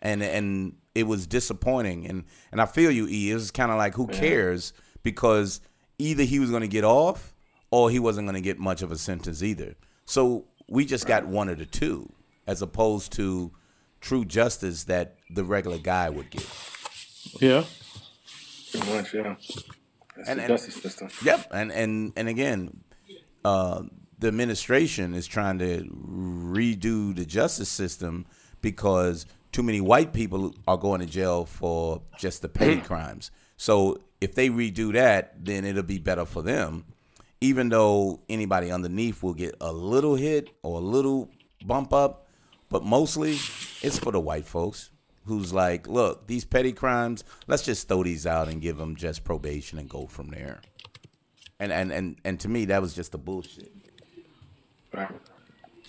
and 0.00 0.22
and 0.22 0.76
it 0.94 1.04
was 1.06 1.26
disappointing. 1.26 2.06
And 2.06 2.24
and 2.52 2.60
I 2.60 2.66
feel 2.66 2.90
you, 2.90 3.06
E. 3.08 3.30
It 3.30 3.34
was 3.34 3.50
kind 3.50 3.70
of 3.72 3.78
like, 3.78 3.94
who 3.94 4.06
cares? 4.06 4.72
Because 5.02 5.60
either 5.98 6.22
he 6.24 6.38
was 6.38 6.50
gonna 6.50 6.68
get 6.68 6.84
off, 6.84 7.34
or 7.70 7.90
he 7.90 7.98
wasn't 7.98 8.26
gonna 8.26 8.40
get 8.40 8.58
much 8.58 8.82
of 8.82 8.90
a 8.92 8.98
sentence 8.98 9.42
either. 9.42 9.74
So 10.04 10.46
we 10.68 10.84
just 10.84 11.06
got 11.06 11.26
one 11.26 11.48
of 11.48 11.58
the 11.58 11.66
two, 11.66 12.12
as 12.46 12.62
opposed 12.62 13.12
to 13.12 13.52
true 14.00 14.24
justice 14.24 14.84
that 14.84 15.16
the 15.30 15.44
regular 15.44 15.78
guy 15.78 16.08
would 16.10 16.30
get. 16.30 16.46
yeah 17.40 17.64
Pretty 18.72 18.92
much, 18.92 19.14
yeah. 19.14 19.34
That's 20.16 20.28
And- 20.28 20.38
the 20.38 20.42
and- 20.44 20.48
justice 20.48 20.74
system. 20.76 21.08
Yep, 21.24 21.48
and 21.52 21.72
and 21.72 22.12
and 22.16 22.28
again, 22.28 22.80
uh, 23.44 23.82
the 24.18 24.28
administration 24.28 25.14
is 25.14 25.26
trying 25.26 25.58
to 25.58 25.84
redo 25.84 27.14
the 27.16 27.24
justice 27.24 27.68
system 27.68 28.26
because 28.60 29.26
too 29.52 29.62
many 29.62 29.80
white 29.80 30.12
people 30.12 30.54
are 30.68 30.76
going 30.76 31.00
to 31.00 31.06
jail 31.06 31.44
for 31.46 32.02
just 32.18 32.42
the 32.42 32.48
petty 32.48 32.80
crimes. 32.80 33.30
So 33.56 33.98
if 34.20 34.34
they 34.34 34.50
redo 34.50 34.92
that, 34.92 35.44
then 35.44 35.64
it'll 35.64 35.82
be 35.82 35.98
better 35.98 36.24
for 36.26 36.42
them. 36.42 36.84
Even 37.40 37.68
though 37.70 38.20
anybody 38.28 38.70
underneath 38.70 39.22
will 39.22 39.34
get 39.34 39.54
a 39.60 39.72
little 39.72 40.14
hit 40.14 40.50
or 40.62 40.78
a 40.78 40.82
little 40.82 41.30
bump 41.64 41.92
up, 41.92 42.26
but 42.68 42.84
mostly 42.84 43.32
it's 43.82 43.98
for 43.98 44.12
the 44.12 44.20
white 44.20 44.46
folks 44.46 44.90
who's 45.24 45.52
like, 45.52 45.86
look, 45.86 46.26
these 46.26 46.44
petty 46.44 46.72
crimes, 46.72 47.24
let's 47.46 47.62
just 47.62 47.88
throw 47.88 48.02
these 48.02 48.26
out 48.26 48.48
and 48.48 48.60
give 48.60 48.76
them 48.76 48.96
just 48.96 49.24
probation 49.24 49.78
and 49.78 49.88
go 49.88 50.06
from 50.06 50.28
there. 50.28 50.60
And 51.58 51.72
and 51.72 51.92
and 51.92 52.16
and 52.24 52.40
to 52.40 52.48
me, 52.48 52.64
that 52.66 52.80
was 52.80 52.94
just 52.94 53.12
the 53.12 53.18
bullshit. 53.18 53.70
Right. 54.92 55.10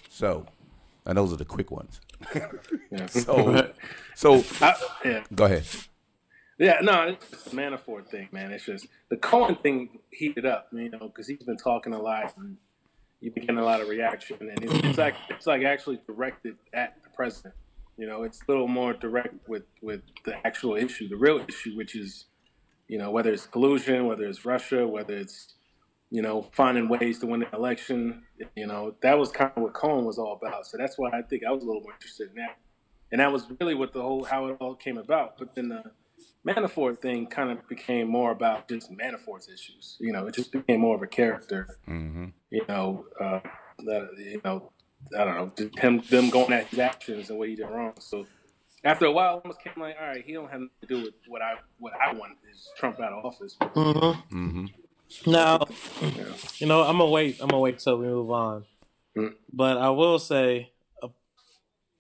So, 0.10 0.46
and 1.06 1.18
those 1.18 1.32
are 1.34 1.38
the 1.38 1.46
quick 1.46 1.72
ones. 1.72 2.00
Yeah. 2.92 3.06
So, 3.06 3.72
so 4.16 4.44
I, 4.62 4.76
yeah. 5.06 5.24
go 5.34 5.46
ahead. 5.46 5.64
Yeah, 6.62 6.78
no, 6.84 7.08
it's 7.08 7.48
a 7.48 7.56
Manafort 7.56 8.08
thing, 8.08 8.30
man. 8.32 8.52
It's 8.52 8.66
just 8.66 8.86
the 9.10 9.18
Cohen 9.18 9.56
thing 9.56 9.98
heated 10.12 10.46
up, 10.46 10.68
you 10.72 10.92
know, 10.92 11.00
because 11.08 11.28
he's 11.28 11.42
been 11.42 11.58
talking 11.58 11.92
a 11.92 12.00
lot 12.00 12.38
and 12.38 12.56
you've 13.20 13.34
been 13.34 13.46
getting 13.46 13.58
a 13.58 13.66
lot 13.66 13.82
of 13.82 13.90
reaction, 13.90 14.38
and 14.40 14.64
it's, 14.64 14.86
it's 14.86 14.98
like 15.00 15.16
it's 15.32 15.48
like 15.48 15.64
actually 15.64 16.00
directed 16.06 16.58
at 16.72 17.02
the 17.04 17.10
president. 17.16 17.56
You 17.98 18.06
know, 18.06 18.22
it's 18.22 18.44
a 18.48 18.52
little 18.52 18.68
more 18.68 18.94
direct 18.94 19.50
with 19.50 19.64
with 19.82 20.02
the 20.24 20.36
actual 20.46 20.76
issue, 20.76 21.10
the 21.10 21.18
real 21.18 21.44
issue, 21.48 21.76
which 21.76 21.96
is, 21.96 22.26
you 22.88 23.00
know, 23.00 23.10
whether 23.10 23.34
it's 23.34 23.48
collusion, 23.48 24.06
whether 24.06 24.26
it's 24.26 24.46
Russia, 24.46 24.88
whether 24.88 25.18
it's 25.18 25.56
you 26.12 26.22
know 26.22 26.48
finding 26.54 26.88
ways 26.90 27.18
to 27.22 27.26
win 27.26 27.40
the 27.40 27.56
election. 27.56 28.22
You 28.56 28.68
know, 28.68 28.94
that 29.02 29.18
was 29.18 29.32
kind 29.32 29.52
of 29.56 29.64
what 29.64 29.74
Cohen 29.74 30.06
was 30.06 30.20
all 30.20 30.34
about. 30.34 30.68
So 30.68 30.78
that's 30.78 30.96
why 30.96 31.10
I 31.10 31.24
think 31.24 31.42
I 31.44 31.50
was 31.50 31.64
a 31.64 31.66
little 31.66 31.82
more 31.82 31.94
interested 31.94 32.30
in 32.30 32.36
that, 32.36 32.60
and 33.12 33.20
that 33.20 33.32
was 33.32 33.48
really 33.60 33.74
what 33.74 33.94
the 33.94 34.02
whole 34.04 34.26
how 34.26 34.46
it 34.46 34.58
all 34.60 34.76
came 34.76 35.00
about. 35.00 35.40
But 35.40 35.56
then 35.56 35.70
the 35.70 35.86
Manafort 36.46 36.98
thing 37.00 37.28
kind 37.28 37.52
of 37.52 37.68
became 37.68 38.08
more 38.08 38.32
about 38.32 38.68
just 38.68 38.92
Manafort's 38.92 39.48
issues. 39.48 39.98
You 40.00 40.12
know, 40.12 40.26
it 40.28 40.34
just 40.34 40.52
became 40.52 40.82
more 40.82 40.96
of 40.96 41.02
a 41.02 41.08
character. 41.08 41.68
Mm-hmm. 41.88 42.28
You 42.50 42.66
know, 42.68 43.06
uh, 43.20 43.40
that 43.80 44.10
you 44.18 44.42
know, 44.44 44.72
I 45.18 45.24
don't 45.24 45.58
know, 45.58 45.70
him 45.78 46.02
them 46.10 46.30
going 46.30 46.54
at 46.54 46.68
his 46.68 46.80
actions 46.80 47.30
and 47.30 47.38
what 47.38 47.50
he 47.50 47.56
did 47.56 47.68
wrong. 47.68 47.94
So 48.00 48.26
after 48.84 49.06
a 49.06 49.12
while, 49.12 49.30
I 49.30 49.42
almost 49.42 49.62
came 49.62 49.74
like, 49.78 49.96
all 50.02 50.08
right, 50.08 50.24
he 50.26 50.34
don't 50.34 50.50
have 50.50 50.62
to 50.82 50.88
do 50.88 51.04
with 51.04 51.14
what 51.28 51.42
I 51.42 51.56
what 51.78 51.94
I 51.94 52.14
want 52.14 52.34
is 52.52 52.70
Trump 52.78 53.00
out 53.00 53.14
of 53.14 53.26
office. 53.26 53.56
Mm-hmm. 53.60 54.38
Mm-hmm. 54.38 54.66
Now, 55.32 55.66
Yeah. 56.02 56.24
you 56.58 56.68
know, 56.68 56.82
I'm 56.82 56.98
gonna 56.98 57.10
wait. 57.10 57.40
I'm 57.40 57.50
gonna 57.50 57.62
wait 57.62 57.80
till 57.80 57.98
we 57.98 58.08
move 58.08 58.32
on. 58.32 58.66
Mm. 59.16 59.34
But 59.52 59.78
I 59.78 59.90
will 59.90 60.20
say, 60.20 60.72
uh, 61.04 61.10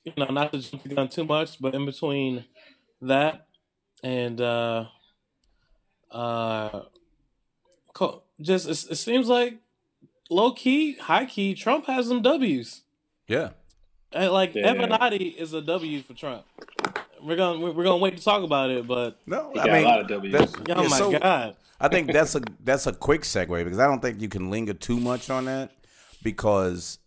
you 0.03 0.13
know, 0.17 0.27
not 0.27 0.53
to 0.53 0.59
jump 0.59 0.83
the 0.83 0.95
gun 0.95 1.09
too 1.09 1.25
much, 1.25 1.59
but 1.61 1.75
in 1.75 1.85
between 1.85 2.45
that 3.01 3.47
and 4.03 4.39
uh, 4.41 4.85
uh, 6.11 6.81
just 8.41 8.67
it, 8.67 8.91
it 8.91 8.95
seems 8.95 9.27
like 9.27 9.57
low 10.29 10.51
key, 10.53 10.95
high 10.97 11.25
key, 11.25 11.53
Trump 11.53 11.85
has 11.87 12.07
some 12.07 12.21
W's. 12.21 12.81
Yeah. 13.27 13.51
And, 14.13 14.31
like 14.31 14.55
Yeah. 14.55 14.73
Avenatti 14.73 15.35
is 15.35 15.53
a 15.53 15.61
W 15.61 16.01
for 16.01 16.13
Trump. 16.13 16.43
We're 17.21 17.35
gonna 17.35 17.59
we're 17.59 17.71
we're 17.71 17.83
gonna 17.83 17.97
wait 17.97 18.17
to 18.17 18.23
talk 18.23 18.43
about 18.43 18.71
it, 18.71 18.87
but 18.87 19.19
No, 19.27 19.51
He 19.53 19.59
I 19.59 19.65
got 19.65 19.73
mean, 19.73 19.83
a 19.83 19.87
lot 19.87 19.99
of 20.01 20.07
W's. 20.07 20.31
that- 20.33 20.77
oh 20.77 20.81
yeah, 20.83 20.87
my 20.89 20.97
so 20.97 21.11
god, 21.19 21.55
I 21.79 21.87
think 21.87 22.11
that's 22.11 22.33
a 22.35 22.41
that's 22.63 22.87
a 22.87 22.93
quick 22.93 23.21
segue 23.21 23.63
because 23.63 23.79
I 23.79 23.85
don't 23.87 24.01
think 24.01 24.21
you 24.21 24.27
can 24.29 24.49
linger 24.49 24.73
too 24.73 24.99
much 24.99 25.29
on 25.29 25.45
that 25.45 25.71
because 26.23 26.97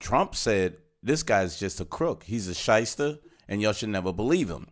Trump 0.00 0.34
said 0.34 0.78
this 1.02 1.22
guy's 1.22 1.58
just 1.60 1.80
a 1.80 1.84
crook. 1.84 2.24
He's 2.24 2.48
a 2.48 2.54
shyster, 2.54 3.18
and 3.46 3.60
y'all 3.60 3.72
should 3.74 3.90
never 3.90 4.12
believe 4.12 4.48
him. 4.48 4.68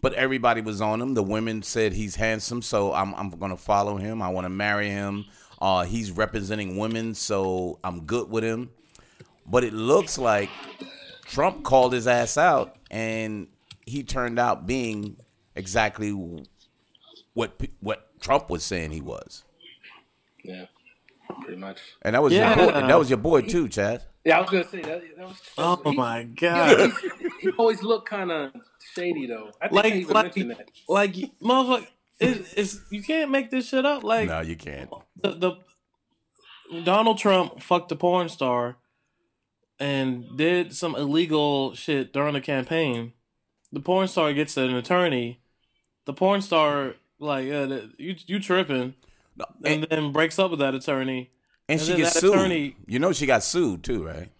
But 0.00 0.14
everybody 0.14 0.60
was 0.60 0.80
on 0.80 1.00
him. 1.00 1.14
The 1.14 1.22
women 1.22 1.62
said 1.62 1.92
he's 1.92 2.16
handsome, 2.16 2.62
so 2.62 2.92
I'm 2.92 3.14
I'm 3.14 3.30
gonna 3.30 3.56
follow 3.56 3.96
him. 3.96 4.22
I 4.22 4.28
want 4.28 4.44
to 4.44 4.50
marry 4.50 4.88
him. 4.88 5.24
Uh, 5.60 5.84
he's 5.84 6.12
representing 6.12 6.76
women, 6.76 7.14
so 7.14 7.80
I'm 7.82 8.04
good 8.04 8.30
with 8.30 8.44
him. 8.44 8.70
But 9.44 9.64
it 9.64 9.72
looks 9.72 10.16
like 10.18 10.50
Trump 11.24 11.64
called 11.64 11.92
his 11.92 12.06
ass 12.06 12.38
out, 12.38 12.76
and 12.92 13.48
he 13.86 14.04
turned 14.04 14.38
out 14.38 14.66
being 14.66 15.16
exactly 15.56 16.10
what 17.34 17.60
what 17.80 18.20
Trump 18.20 18.50
was 18.50 18.62
saying 18.64 18.92
he 18.92 19.00
was. 19.00 19.42
Yeah, 20.44 20.66
pretty 21.42 21.56
much. 21.58 21.78
And 22.02 22.14
that 22.14 22.22
was 22.22 22.32
Yeah. 22.32 22.56
your 22.56 22.66
boy, 22.72 22.80
that 22.86 22.98
was 22.98 23.10
your 23.10 23.18
boy 23.18 23.42
too, 23.42 23.68
Chad. 23.68 24.02
Yeah, 24.24 24.38
I 24.38 24.40
was 24.42 24.50
gonna 24.50 24.68
say 24.68 24.82
that. 24.82 25.02
that 25.16 25.26
was, 25.26 25.40
oh 25.58 25.80
he, 25.90 25.96
my 25.96 26.22
god. 26.40 26.92
he 27.40 27.50
always 27.58 27.82
looked 27.82 28.08
kind 28.08 28.30
of 28.30 28.52
shady 28.94 29.26
though. 29.26 29.50
I 29.60 29.68
think 29.68 29.72
I 29.72 29.82
like 29.82 29.94
even 29.94 30.14
like 30.14 30.24
mentioned 30.36 30.50
that. 30.52 30.70
like 30.88 31.14
motherfucker 31.42 31.86
it, 32.20 32.46
it's 32.56 32.80
you 32.90 33.02
can't 33.02 33.30
make 33.30 33.50
this 33.50 33.68
shit 33.68 33.86
up 33.86 34.02
like 34.04 34.28
No, 34.28 34.40
you 34.40 34.56
can't. 34.56 34.90
the, 35.22 35.30
the 36.70 36.80
Donald 36.84 37.18
Trump 37.18 37.62
fucked 37.62 37.92
a 37.92 37.96
porn 37.96 38.28
star 38.28 38.76
and 39.80 40.36
did 40.36 40.74
some 40.74 40.94
illegal 40.96 41.74
shit 41.74 42.12
during 42.12 42.34
the 42.34 42.40
campaign 42.40 43.12
the 43.72 43.80
porn 43.80 44.08
star 44.08 44.32
gets 44.32 44.56
an 44.56 44.74
attorney 44.74 45.40
the 46.04 46.12
porn 46.12 46.40
star 46.42 46.94
like 47.20 47.50
uh, 47.52 47.80
you 47.98 48.16
you 48.26 48.40
tripping 48.40 48.94
and 49.64 49.84
and, 49.84 49.86
then 49.88 50.12
breaks 50.12 50.38
up 50.38 50.50
with 50.50 50.58
that 50.60 50.74
attorney 50.74 51.30
and 51.68 51.78
and 51.80 51.88
she 51.88 51.96
gets 51.96 52.14
that 52.14 52.20
sued. 52.20 52.34
attorney- 52.34 52.76
You 52.86 52.98
know 52.98 53.12
she 53.12 53.26
got 53.26 53.42
sued 53.44 53.84
too, 53.84 54.04
right? 54.06 54.30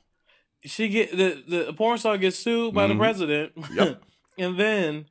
She 0.68 0.88
get 0.88 1.16
the 1.16 1.42
the 1.46 1.72
porn 1.72 1.98
star 1.98 2.16
gets 2.18 2.38
sued 2.38 2.74
by 2.74 2.86
the 2.86 2.94
Mhm. 2.94 2.98
president, 2.98 3.52
Yep. 3.72 4.02
and 4.38 4.58
then 4.58 5.06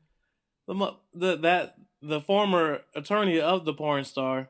the 0.68 0.94
the 1.14 1.38
that 1.38 1.76
the 2.02 2.22
former 2.22 2.82
attorney 2.96 3.40
of 3.40 3.66
the 3.66 3.74
porn 3.74 4.04
star 4.06 4.50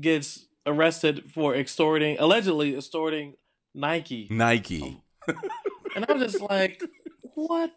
gets 0.00 0.46
arrested 0.64 1.30
for 1.32 1.54
extorting 1.54 2.16
allegedly 2.18 2.76
extorting 2.76 3.34
Nike, 3.74 4.26
Nike. 4.30 5.00
and 5.94 6.04
I'm 6.08 6.18
just 6.18 6.40
like, 6.40 6.82
what 7.34 7.72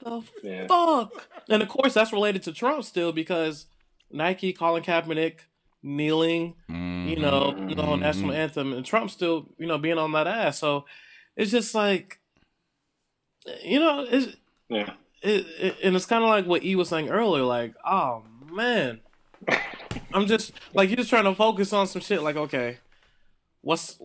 the 0.00 0.22
Yeah. 0.42 0.66
fuck? 0.66 1.28
And 1.48 1.62
of 1.62 1.68
course, 1.68 1.94
that's 1.94 2.12
related 2.12 2.42
to 2.44 2.52
Trump 2.52 2.84
still 2.84 3.12
because 3.12 3.66
Nike, 4.10 4.52
Colin 4.52 4.82
Kaepernick 4.82 5.40
kneeling 5.82 6.54
you 6.68 7.14
know, 7.16 7.52
the 7.72 7.82
whole 7.84 7.96
national 7.96 8.32
anthem, 8.32 8.72
and 8.72 8.84
Trump 8.84 9.10
still, 9.10 9.46
you 9.58 9.66
know, 9.66 9.78
being 9.78 9.96
on 9.96 10.10
that 10.10 10.26
ass. 10.26 10.58
So 10.58 10.84
it's 11.36 11.50
just 11.50 11.74
like, 11.74 12.18
you 13.62 13.78
know, 13.78 14.06
it's 14.08 14.36
Yeah. 14.68 14.94
it, 15.22 15.46
it 15.58 15.76
and 15.82 15.94
it's 15.96 16.06
kind 16.06 16.24
of 16.24 16.30
like 16.30 16.46
what 16.46 16.64
E 16.64 16.74
was 16.76 16.88
saying 16.88 17.08
earlier. 17.08 17.44
Like, 17.44 17.74
oh 17.84 18.22
man, 18.50 19.00
I'm 20.12 20.26
just 20.26 20.52
like 20.74 20.88
you're 20.88 20.96
just 20.96 21.10
trying 21.10 21.24
to 21.24 21.34
focus 21.34 21.72
on 21.72 21.86
some 21.86 22.02
shit. 22.02 22.22
Like, 22.22 22.36
okay, 22.36 22.78
what's 23.60 24.00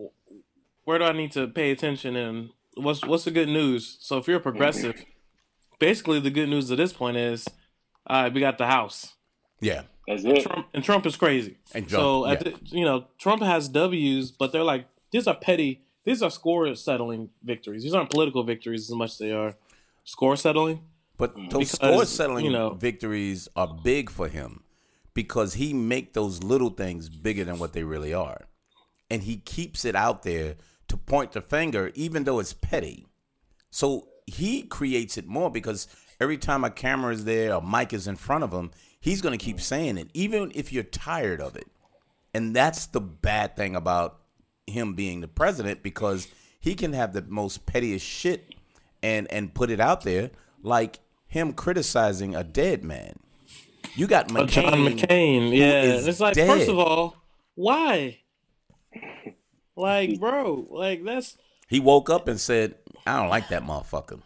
where 0.84 1.00
do 1.00 1.06
I 1.06 1.14
need 1.14 1.32
to 1.34 1.48
pay 1.48 1.72
attention 1.72 2.16
and 2.16 2.50
what's 2.76 3.06
what's 3.06 3.24
the 3.24 3.32
good 3.32 3.48
news? 3.48 3.98
So 4.02 4.18
if 4.18 4.28
you're 4.28 4.38
a 4.38 4.42
progressive, 4.42 5.06
basically 5.80 6.20
the 6.20 6.32
good 6.32 6.50
news 6.50 6.70
at 6.72 6.78
this 6.78 6.94
point 6.94 7.18
is, 7.18 7.48
all 8.08 8.24
right, 8.24 8.34
we 8.34 8.40
got 8.40 8.58
the 8.58 8.68
house. 8.68 9.16
Yeah. 9.60 9.84
That's 10.08 10.24
it. 10.24 10.44
Trump 10.44 10.68
and 10.74 10.84
Trump 10.84 11.06
is 11.06 11.16
crazy. 11.16 11.58
And 11.74 11.88
Trump, 11.88 12.02
so 12.02 12.26
at 12.26 12.46
yeah. 12.46 12.54
the, 12.54 12.78
you 12.78 12.84
know, 12.84 13.06
Trump 13.20 13.44
has 13.44 13.70
W's, 13.70 14.32
but 14.32 14.52
they're 14.52 14.64
like 14.64 14.86
these 15.12 15.28
are 15.28 15.36
petty. 15.36 15.84
These 16.04 16.24
are 16.24 16.32
score 16.32 16.74
settling 16.76 17.30
victories. 17.44 17.84
These 17.84 17.94
aren't 17.94 18.10
political 18.10 18.44
victories 18.44 18.90
as 18.90 18.96
much 18.96 19.12
as 19.12 19.18
they 19.18 19.32
are 19.32 19.56
score 20.04 20.36
settling. 20.36 20.82
But 21.18 21.36
mm-hmm. 21.36 21.50
those 21.50 21.72
Because, 21.72 21.94
score 21.94 22.06
settling 22.06 22.46
you 22.46 22.52
know- 22.52 22.74
victories 22.74 23.48
are 23.56 23.78
big 23.84 24.10
for 24.10 24.28
him 24.28 24.64
because 25.14 25.56
he 25.56 25.74
make 25.74 26.14
those 26.14 26.42
little 26.42 26.70
things 26.70 27.10
bigger 27.10 27.44
than 27.44 27.60
what 27.60 27.74
they 27.74 27.84
really 27.84 28.14
are. 28.14 28.48
And 29.10 29.24
he 29.24 29.38
keeps 29.38 29.86
it 29.86 29.96
out 29.96 30.24
there 30.24 30.56
to 30.88 30.98
point 30.98 31.34
the 31.34 31.42
finger 31.42 31.92
even 31.96 32.24
though 32.24 32.40
it's 32.40 32.54
petty. 32.54 33.06
So 33.70 34.08
he 34.26 34.64
creates 34.64 35.18
it 35.18 35.28
more 35.28 35.52
because 35.52 35.88
every 36.20 36.38
time 36.38 36.64
a 36.64 36.70
camera 36.70 37.14
is 37.14 37.26
there 37.26 37.54
or 37.54 37.62
mic 37.62 37.94
is 37.94 38.08
in 38.08 38.16
front 38.16 38.44
of 38.44 38.52
him, 38.52 38.72
he's 39.00 39.22
going 39.22 39.38
to 39.38 39.44
keep 39.44 39.62
saying 39.62 39.98
it 39.98 40.10
even 40.14 40.52
if 40.56 40.74
you're 40.74 40.84
tired 40.84 41.42
of 41.42 41.56
it. 41.56 41.68
And 42.34 42.56
that's 42.56 42.86
the 42.88 43.02
bad 43.02 43.56
thing 43.58 43.76
about 43.76 44.21
him 44.72 44.94
being 44.94 45.22
the 45.22 45.28
president 45.28 45.84
because 45.84 46.28
he 46.60 46.74
can 46.76 46.94
have 46.94 47.14
the 47.14 47.22
most 47.22 47.66
pettiest 47.66 48.06
shit 48.06 48.54
and 49.04 49.32
and 49.32 49.54
put 49.54 49.70
it 49.70 49.80
out 49.80 50.02
there 50.02 50.32
like 50.64 51.00
him 51.28 51.54
criticizing 51.54 52.36
a 52.36 52.44
dead 52.44 52.84
man. 52.84 53.14
You 53.96 54.08
got 54.08 54.28
McCain. 54.30 54.48
John 54.50 54.74
McCain, 54.86 55.58
yeah. 55.58 55.84
it's 56.08 56.20
like, 56.20 56.36
dead. 56.36 56.48
first 56.48 56.70
of 56.70 56.78
all, 56.78 57.16
why? 57.56 58.20
Like, 59.76 60.20
bro, 60.20 60.68
like 60.70 61.04
that's 61.04 61.38
He 61.68 61.80
woke 61.80 62.10
up 62.10 62.28
and 62.28 62.40
said, 62.40 62.76
"I 63.06 63.18
don't 63.18 63.30
like 63.30 63.50
that 63.50 63.64
motherfucker." 63.64 64.22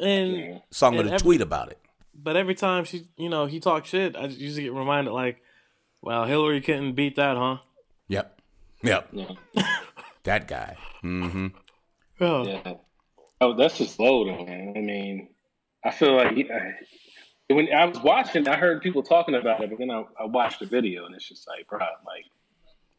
and 0.00 0.60
So 0.70 0.86
I'm 0.86 0.94
going 0.94 1.06
to 1.06 1.12
every- 1.14 1.22
tweet 1.22 1.40
about 1.40 1.70
it. 1.70 1.78
but 2.14 2.36
every 2.36 2.54
time 2.54 2.84
she, 2.84 3.04
you 3.16 3.28
know, 3.28 3.46
he 3.46 3.60
talks 3.60 3.88
shit, 3.88 4.16
I 4.16 4.26
just 4.26 4.38
usually 4.40 4.64
get 4.64 4.72
reminded 4.72 5.12
like, 5.12 5.40
well, 6.00 6.24
Hillary 6.24 6.60
couldn't 6.60 6.94
beat 6.94 7.16
that, 7.16 7.36
huh? 7.36 7.58
Yep. 8.82 9.08
Yep. 9.12 9.30
Yeah. 9.54 9.62
That 10.24 10.46
guy. 10.46 10.76
Mm-hmm. 11.02 11.48
Oh, 12.20 12.46
Yeah. 12.46 12.74
Oh, 13.40 13.54
that's 13.56 13.76
just 13.76 13.98
low 13.98 14.24
though, 14.24 14.44
man. 14.44 14.74
I 14.76 14.80
mean, 14.80 15.28
I 15.84 15.90
feel 15.90 16.14
like 16.14 16.32
he, 16.36 16.48
I, 16.48 16.74
when 17.52 17.72
I 17.72 17.86
was 17.86 17.98
watching, 18.00 18.46
I 18.46 18.56
heard 18.56 18.82
people 18.82 19.02
talking 19.02 19.34
about 19.34 19.60
it, 19.64 19.70
but 19.70 19.80
then 19.80 19.90
I, 19.90 20.04
I 20.20 20.26
watched 20.26 20.60
the 20.60 20.66
video, 20.66 21.06
and 21.06 21.14
it's 21.16 21.28
just 21.28 21.48
like, 21.48 21.66
bro, 21.66 21.80
like, 21.80 22.24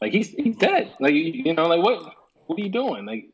like 0.01 0.11
he's 0.11 0.31
he's 0.31 0.57
dead. 0.57 0.93
Like 0.99 1.13
you 1.13 1.53
know, 1.53 1.67
like 1.67 1.81
what 1.81 2.13
what 2.47 2.59
are 2.59 2.61
you 2.61 2.67
doing? 2.69 3.05
Like, 3.05 3.29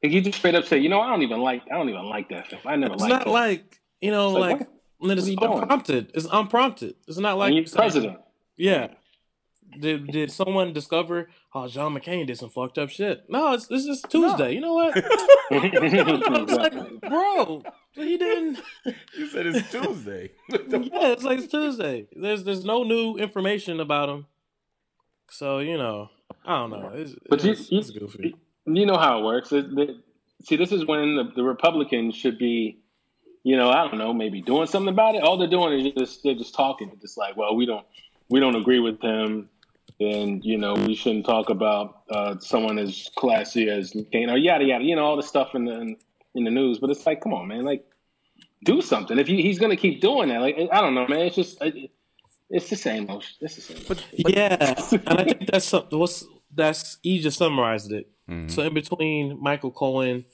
like 0.00 0.12
you 0.12 0.20
just 0.20 0.38
straight 0.38 0.54
up 0.54 0.64
say, 0.64 0.78
you 0.78 0.88
know, 0.88 1.00
I 1.00 1.08
don't 1.10 1.22
even 1.22 1.40
like 1.40 1.62
I 1.72 1.76
don't 1.76 1.88
even 1.88 2.04
like 2.04 2.28
that 2.28 2.46
film. 2.48 2.62
I 2.64 2.76
never. 2.76 2.92
Like. 2.94 3.00
It's 3.00 3.10
liked 3.10 3.26
not 3.26 3.26
it. 3.26 3.30
like 3.30 3.80
you 4.00 4.12
know, 4.12 4.28
It's 4.28 4.38
like, 4.38 4.50
like, 4.52 4.60
what? 4.60 4.68
when 4.98 5.18
it's 5.18 5.22
What 5.22 5.28
are 5.28 5.30
you 5.32 5.36
doing? 5.48 5.62
unprompted. 5.62 6.12
It's 6.14 6.26
unprompted. 6.30 6.94
It's 7.08 7.18
not 7.18 7.36
like 7.36 7.48
and 7.48 7.56
you're 7.56 7.66
president. 7.74 8.18
Yeah. 8.56 8.88
Did 9.78 10.06
did 10.08 10.30
someone 10.30 10.72
discover? 10.72 11.28
Oh, 11.54 11.66
John 11.68 11.94
McCain 11.94 12.26
did 12.26 12.38
some 12.38 12.50
fucked 12.50 12.78
up 12.78 12.90
shit. 12.90 13.24
No, 13.28 13.52
it's 13.54 13.66
this 13.66 13.84
is 13.86 14.02
Tuesday. 14.08 14.52
You 14.54 14.60
know 14.60 14.74
what? 14.74 14.94
it's 15.50 16.52
like, 16.52 17.00
bro, 17.00 17.62
he 17.94 18.16
didn't. 18.18 18.58
You 19.16 19.26
said 19.28 19.46
it's 19.46 19.70
Tuesday. 19.70 20.30
yeah, 20.50 21.12
it's 21.12 21.22
like 21.22 21.38
it's 21.38 21.48
Tuesday. 21.50 22.06
There's 22.14 22.44
there's 22.44 22.64
no 22.64 22.82
new 22.84 23.16
information 23.16 23.80
about 23.80 24.08
him. 24.08 24.26
So 25.30 25.58
you 25.58 25.76
know, 25.78 26.10
I 26.44 26.58
don't 26.58 26.70
know. 26.70 26.90
It's, 26.94 27.14
But 27.28 27.42
you- 27.44 27.52
it's, 27.52 27.70
you- 27.72 27.78
it's 27.80 27.90
goofy. 27.90 28.36
you 28.66 28.86
know 28.86 28.96
how 28.96 29.18
it 29.20 29.24
works. 29.24 29.52
It- 29.52 29.74
the- 29.74 30.00
see, 30.44 30.56
this 30.56 30.72
is 30.72 30.84
when 30.86 31.16
the, 31.16 31.24
the 31.36 31.42
Republicans 31.42 32.14
should 32.14 32.38
be, 32.38 32.80
you 33.42 33.56
know, 33.56 33.70
I 33.70 33.88
don't 33.88 33.98
know, 33.98 34.12
maybe 34.12 34.42
doing 34.42 34.66
something 34.66 34.92
about 34.92 35.14
it. 35.14 35.22
All 35.22 35.38
they're 35.38 35.48
doing 35.48 35.86
is 35.86 35.92
just 35.94 36.22
they're 36.22 36.34
just 36.34 36.54
talking. 36.54 36.90
It's 36.92 37.00
just 37.02 37.16
like, 37.18 37.36
well, 37.36 37.54
we 37.56 37.66
don't 37.66 37.86
we 38.28 38.40
don't 38.40 38.56
agree 38.56 38.80
with 38.80 39.00
him, 39.00 39.48
and 40.00 40.44
you 40.44 40.58
know, 40.58 40.74
we 40.74 40.94
shouldn't 40.94 41.26
talk 41.26 41.50
about 41.50 42.02
uh, 42.10 42.38
someone 42.38 42.78
as 42.78 43.10
classy 43.16 43.68
as 43.68 43.92
McCain 43.92 44.32
or 44.32 44.36
yada 44.36 44.64
yada. 44.64 44.84
You 44.84 44.96
know, 44.96 45.04
all 45.04 45.16
the 45.16 45.22
stuff 45.22 45.54
in 45.54 45.64
the 45.64 45.80
in, 45.80 45.96
in 46.34 46.44
the 46.44 46.50
news. 46.50 46.78
But 46.78 46.90
it's 46.90 47.06
like, 47.06 47.20
come 47.20 47.32
on, 47.32 47.48
man, 47.48 47.64
like 47.64 47.84
do 48.64 48.80
something. 48.82 49.18
If 49.18 49.26
he, 49.26 49.42
he's 49.42 49.58
going 49.58 49.70
to 49.70 49.76
keep 49.76 50.00
doing 50.00 50.28
that, 50.30 50.40
like 50.40 50.56
I 50.72 50.80
don't 50.80 50.94
know, 50.94 51.06
man. 51.06 51.20
It's 51.26 51.36
just 51.36 51.62
it, 51.62 51.90
it's 52.50 52.70
the 52.70 52.76
same 52.76 53.06
motion. 53.06 53.36
It's 53.40 53.56
the 53.56 53.60
same. 53.60 53.84
But, 53.88 54.04
Yeah, 54.12 54.74
and 54.92 55.18
I 55.18 55.24
think 55.24 55.46
that's 55.46 55.72
what's 55.72 56.24
that's 56.54 56.98
you 57.02 57.20
just 57.20 57.38
summarized 57.38 57.92
it. 57.92 58.08
Mhm. 58.28 58.50
So 58.50 58.62
in 58.62 58.74
between 58.74 59.38
Michael 59.40 59.70
Cohen, 59.70 60.24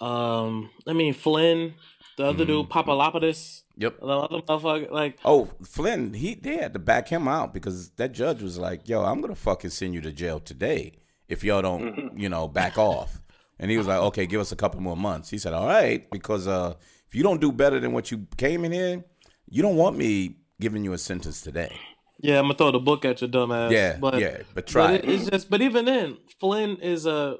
um, 0.00 0.70
I 0.86 0.92
mean 0.92 1.14
Flynn, 1.14 1.74
the 2.20 2.26
other 2.28 2.44
dude, 2.44 2.68
Papadopoulos, 2.70 3.64
Yep. 3.76 4.00
the 4.00 4.06
other 4.06 4.38
motherfucker, 4.38 4.90
like 4.90 5.18
Oh, 5.24 5.48
Flynn, 5.64 6.14
he 6.14 6.34
they 6.34 6.56
had 6.58 6.72
to 6.74 6.78
back 6.78 7.08
him 7.08 7.26
out 7.28 7.52
because 7.54 7.90
that 7.96 8.12
judge 8.12 8.42
was 8.42 8.58
like, 8.58 8.88
"Yo, 8.88 9.02
I'm 9.02 9.20
gonna 9.20 9.34
fucking 9.34 9.70
send 9.70 9.94
you 9.94 10.00
to 10.02 10.12
jail 10.12 10.38
today 10.40 10.92
if 11.28 11.42
y'all 11.44 11.62
don't, 11.62 12.12
you 12.18 12.28
know, 12.28 12.46
back 12.48 12.76
off." 12.78 13.20
And 13.58 13.70
he 13.70 13.76
was 13.78 13.86
like, 13.86 14.00
"Okay, 14.00 14.26
give 14.26 14.40
us 14.40 14.52
a 14.52 14.56
couple 14.56 14.80
more 14.80 14.96
months." 14.96 15.30
He 15.30 15.38
said, 15.38 15.52
"All 15.54 15.66
right, 15.66 16.08
because 16.10 16.46
uh, 16.46 16.74
if 17.08 17.14
you 17.14 17.22
don't 17.22 17.40
do 17.40 17.52
better 17.52 17.80
than 17.80 17.92
what 17.92 18.10
you 18.10 18.26
came 18.36 18.64
in 18.64 18.72
here, 18.72 19.04
you 19.48 19.62
don't 19.62 19.76
want 19.76 19.96
me 19.96 20.36
giving 20.60 20.84
you 20.84 20.92
a 20.92 20.98
sentence 20.98 21.40
today." 21.40 21.74
yeah, 22.22 22.38
I'm 22.38 22.44
gonna 22.44 22.54
throw 22.54 22.70
the 22.70 22.78
book 22.80 23.04
at 23.06 23.22
your 23.22 23.28
dumb 23.30 23.50
ass. 23.50 23.72
Yeah, 23.72 23.96
but, 23.98 24.18
yeah, 24.20 24.42
but 24.54 24.66
try 24.66 24.88
But 24.88 25.04
it. 25.04 25.08
it, 25.08 25.14
it's 25.14 25.30
just, 25.30 25.48
but 25.48 25.62
even 25.62 25.86
then, 25.86 26.18
Flynn 26.38 26.76
is 26.76 27.06
a 27.06 27.38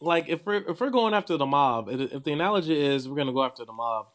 like 0.00 0.28
if 0.28 0.44
we're 0.44 0.64
if 0.70 0.80
we're 0.80 0.90
going 0.90 1.14
after 1.14 1.36
the 1.36 1.46
mob, 1.46 1.88
if 1.88 2.12
if 2.12 2.22
the 2.24 2.32
analogy 2.32 2.78
is 2.78 3.08
we're 3.08 3.16
gonna 3.16 3.32
go 3.32 3.44
after 3.44 3.64
the 3.64 3.72
mob, 3.72 4.06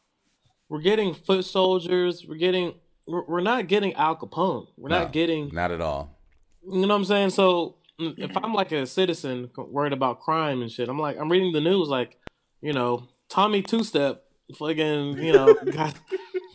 we're 0.70 0.82
getting 0.82 1.14
foot 1.14 1.46
soldiers, 1.46 2.26
we're 2.28 2.36
getting. 2.38 2.76
We're 3.08 3.26
we're 3.26 3.42
not 3.42 3.68
getting 3.68 3.94
Al 3.96 4.16
Capone. 4.16 4.68
We're 4.78 4.90
No. 4.90 5.00
not 5.00 5.12
getting 5.12 5.50
Not 5.52 5.72
at 5.72 5.82
all. 5.82 6.20
You 6.64 6.82
know 6.82 6.88
what 6.90 6.96
I'm 6.96 7.06
saying? 7.06 7.32
So 7.32 7.78
if 7.98 8.38
I'm 8.38 8.54
like 8.54 8.72
a 8.72 8.86
citizen 8.86 9.50
worried 9.58 9.92
about 9.92 10.22
crime 10.22 10.62
and 10.62 10.72
shit, 10.72 10.88
I'm 10.88 11.00
like 11.00 11.18
I'm 11.18 11.30
reading 11.30 11.52
the 11.52 11.62
news 11.62 11.90
like, 11.90 12.18
you 12.62 12.74
know, 12.74 13.10
Tommy 13.28 13.64
Two 13.64 13.84
Step, 13.84 14.24
fucking, 14.56 15.18
you 15.18 15.34
know, 15.34 15.54
got 15.72 15.96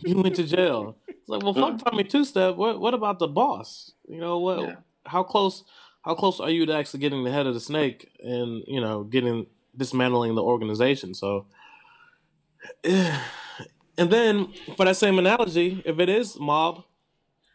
you 0.03 0.21
went 0.21 0.35
to 0.37 0.43
jail. 0.43 0.95
It's 1.09 1.27
like, 1.27 1.43
well, 1.43 1.53
fuck 1.53 1.83
Tommy 1.83 2.05
Two 2.05 2.23
Step. 2.23 2.55
What 2.55 2.79
what 2.79 2.93
about 2.93 3.19
the 3.19 3.27
boss? 3.27 3.91
You 4.07 4.21
know 4.21 4.39
what? 4.39 4.61
Yeah. 4.61 4.75
How 5.05 5.23
close? 5.23 5.65
How 6.07 6.15
close 6.15 6.39
are 6.39 6.49
you 6.49 6.65
to 6.65 6.73
actually 6.73 7.01
getting 7.01 7.25
the 7.25 7.31
head 7.31 7.47
of 7.47 7.53
the 7.53 7.59
snake 7.59 8.09
and 8.21 8.63
you 8.65 8.79
know 8.79 9.03
getting 9.03 9.45
dismantling 9.75 10.35
the 10.35 10.41
organization? 10.41 11.13
So, 11.13 11.47
and 12.85 13.19
then 13.97 14.53
for 14.77 14.85
that 14.85 14.95
same 14.95 15.19
analogy, 15.19 15.81
if 15.85 15.99
it 15.99 16.07
is 16.07 16.39
mob, 16.39 16.85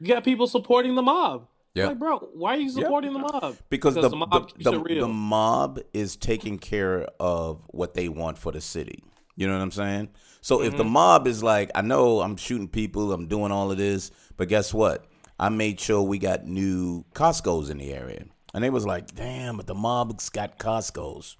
you 0.00 0.08
got 0.08 0.22
people 0.22 0.46
supporting 0.46 0.96
the 0.96 1.02
mob. 1.02 1.48
Yeah. 1.74 1.86
Like, 1.86 1.98
bro, 1.98 2.18
why 2.34 2.56
are 2.56 2.60
you 2.60 2.68
supporting 2.68 3.14
the 3.14 3.20
mob? 3.20 3.56
because, 3.70 3.94
the, 3.94 4.10
mob 4.10 4.52
the, 4.58 4.70
the, 4.72 4.94
the 5.00 5.08
mob 5.08 5.80
is 5.94 6.16
taking 6.16 6.58
care 6.58 7.06
of 7.18 7.62
what 7.68 7.94
they 7.94 8.10
want 8.10 8.36
for 8.36 8.52
the 8.52 8.60
city. 8.60 9.02
You 9.34 9.46
know 9.46 9.54
what 9.54 9.62
I'm 9.62 9.70
saying? 9.70 10.10
So 10.42 10.60
if 10.60 10.68
Mm-hmm. 10.68 10.76
the 10.76 10.84
mob 10.84 11.26
is 11.26 11.42
like, 11.42 11.70
I 11.74 11.80
know 11.80 12.20
I'm 12.20 12.36
shooting 12.36 12.68
people, 12.68 13.14
I'm 13.14 13.28
doing 13.28 13.50
all 13.50 13.70
of 13.70 13.78
this, 13.78 14.10
but 14.36 14.48
guess 14.48 14.74
what? 14.74 15.06
I 15.38 15.48
made 15.48 15.80
sure 15.80 16.02
we 16.02 16.18
got 16.18 16.46
new 16.46 17.04
Costco's 17.14 17.70
in 17.70 17.78
the 17.78 17.94
area, 17.94 18.26
and 18.54 18.62
they 18.64 18.70
was 18.70 18.84
like, 18.86 19.14
damn, 19.14 19.56
but 19.56 19.66
the 19.66 19.74
mob's 19.74 20.28
got 20.28 20.58
Costco's, 20.58 21.36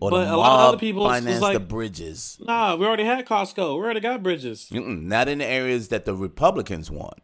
or 0.00 0.10
But 0.10 0.24
the 0.26 0.34
a 0.34 0.36
lot 0.36 0.52
of 0.54 0.60
other 0.60 0.72
mob 0.72 0.80
people 0.80 1.02
like- 1.04 1.24
the 1.54 1.60
bridges. 1.60 2.38
nah, 2.40 2.76
we 2.76 2.86
already 2.86 3.04
had 3.04 3.24
Costco. 3.26 3.76
We 3.78 3.84
already 3.84 4.00
got 4.00 4.22
bridges. 4.22 4.68
Mm-mm, 4.72 5.02
not 5.02 5.28
in 5.28 5.38
the 5.38 5.46
areas 5.46 5.88
that 5.88 6.04
the 6.04 6.14
Republicans 6.14 6.90
want. 6.90 7.18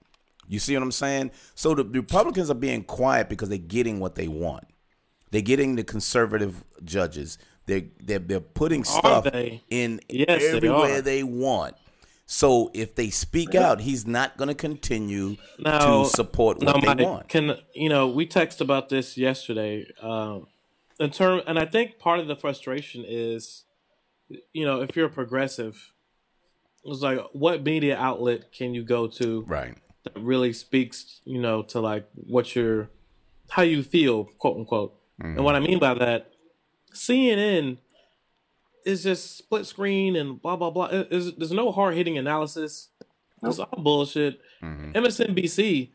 You 0.48 0.58
see 0.58 0.74
what 0.74 0.82
I'm 0.82 0.92
saying? 0.92 1.30
So 1.54 1.74
the 1.74 1.84
Republicans 1.84 2.50
are 2.50 2.54
being 2.54 2.84
quiet 2.84 3.28
because 3.28 3.48
they're 3.48 3.58
getting 3.58 4.00
what 4.00 4.16
they 4.16 4.28
want. 4.28 4.64
They're 5.30 5.40
getting 5.40 5.76
the 5.76 5.84
conservative 5.84 6.62
judges. 6.84 7.38
They're 7.66 7.84
they're, 8.02 8.18
they're 8.18 8.40
putting 8.40 8.84
stuff 8.84 9.24
they? 9.24 9.62
in 9.70 10.00
Yes, 10.10 10.42
everywhere 10.42 10.98
are. 10.98 11.00
they, 11.00 11.22
want. 11.22 11.74
So 12.26 12.70
if 12.72 12.94
they 12.94 13.10
speak 13.10 13.54
out, 13.54 13.80
he's 13.80 14.06
not 14.06 14.36
going 14.36 14.48
to 14.48 14.54
continue 14.54 15.36
Now, 15.58 16.04
to 16.04 16.08
support 16.08 16.62
what 16.62 16.80
they 16.80 16.86
Mike, 16.86 17.00
want. 17.00 17.28
can 17.28 17.56
you 17.74 17.88
know 17.88 18.08
we 18.08 18.26
text 18.26 18.60
about 18.60 18.88
this 18.88 19.18
yesterday. 19.18 19.86
Um, 20.00 20.46
in 21.00 21.10
term, 21.10 21.40
and 21.46 21.58
I 21.58 21.66
think 21.66 21.98
part 21.98 22.20
of 22.20 22.28
the 22.28 22.36
frustration 22.36 23.04
is, 23.06 23.64
you 24.52 24.64
know, 24.64 24.80
if 24.82 24.94
you're 24.94 25.06
a 25.06 25.10
progressive, 25.10 25.92
it's 26.84 27.00
like 27.02 27.18
what 27.32 27.64
media 27.64 27.96
outlet 27.98 28.52
can 28.52 28.72
you 28.74 28.84
go 28.84 29.08
to 29.08 29.42
Right. 29.42 29.76
that 30.04 30.16
really 30.16 30.52
speaks, 30.52 31.20
you 31.24 31.40
know, 31.40 31.62
to 31.64 31.80
like 31.80 32.08
what 32.14 32.54
you're, 32.54 32.88
how 33.50 33.62
you 33.62 33.82
feel, 33.82 34.24
quote 34.38 34.56
unquote. 34.58 34.94
And 35.18 35.44
what 35.44 35.54
I 35.54 35.60
mean 35.60 35.78
by 35.78 35.94
that, 35.94 36.32
CNN 36.94 37.78
is 38.84 39.02
just 39.02 39.36
split 39.38 39.66
screen 39.66 40.16
and 40.16 40.40
blah 40.40 40.56
blah 40.56 40.70
blah. 40.70 40.86
It's- 40.86 41.32
there's 41.36 41.52
no 41.52 41.72
hard 41.72 41.94
hitting 41.94 42.18
analysis. 42.18 42.88
It's 43.42 43.58
all 43.58 43.68
bullshit. 43.82 44.40
Mm-hmm. 44.62 44.92
MSNBC. 44.92 45.90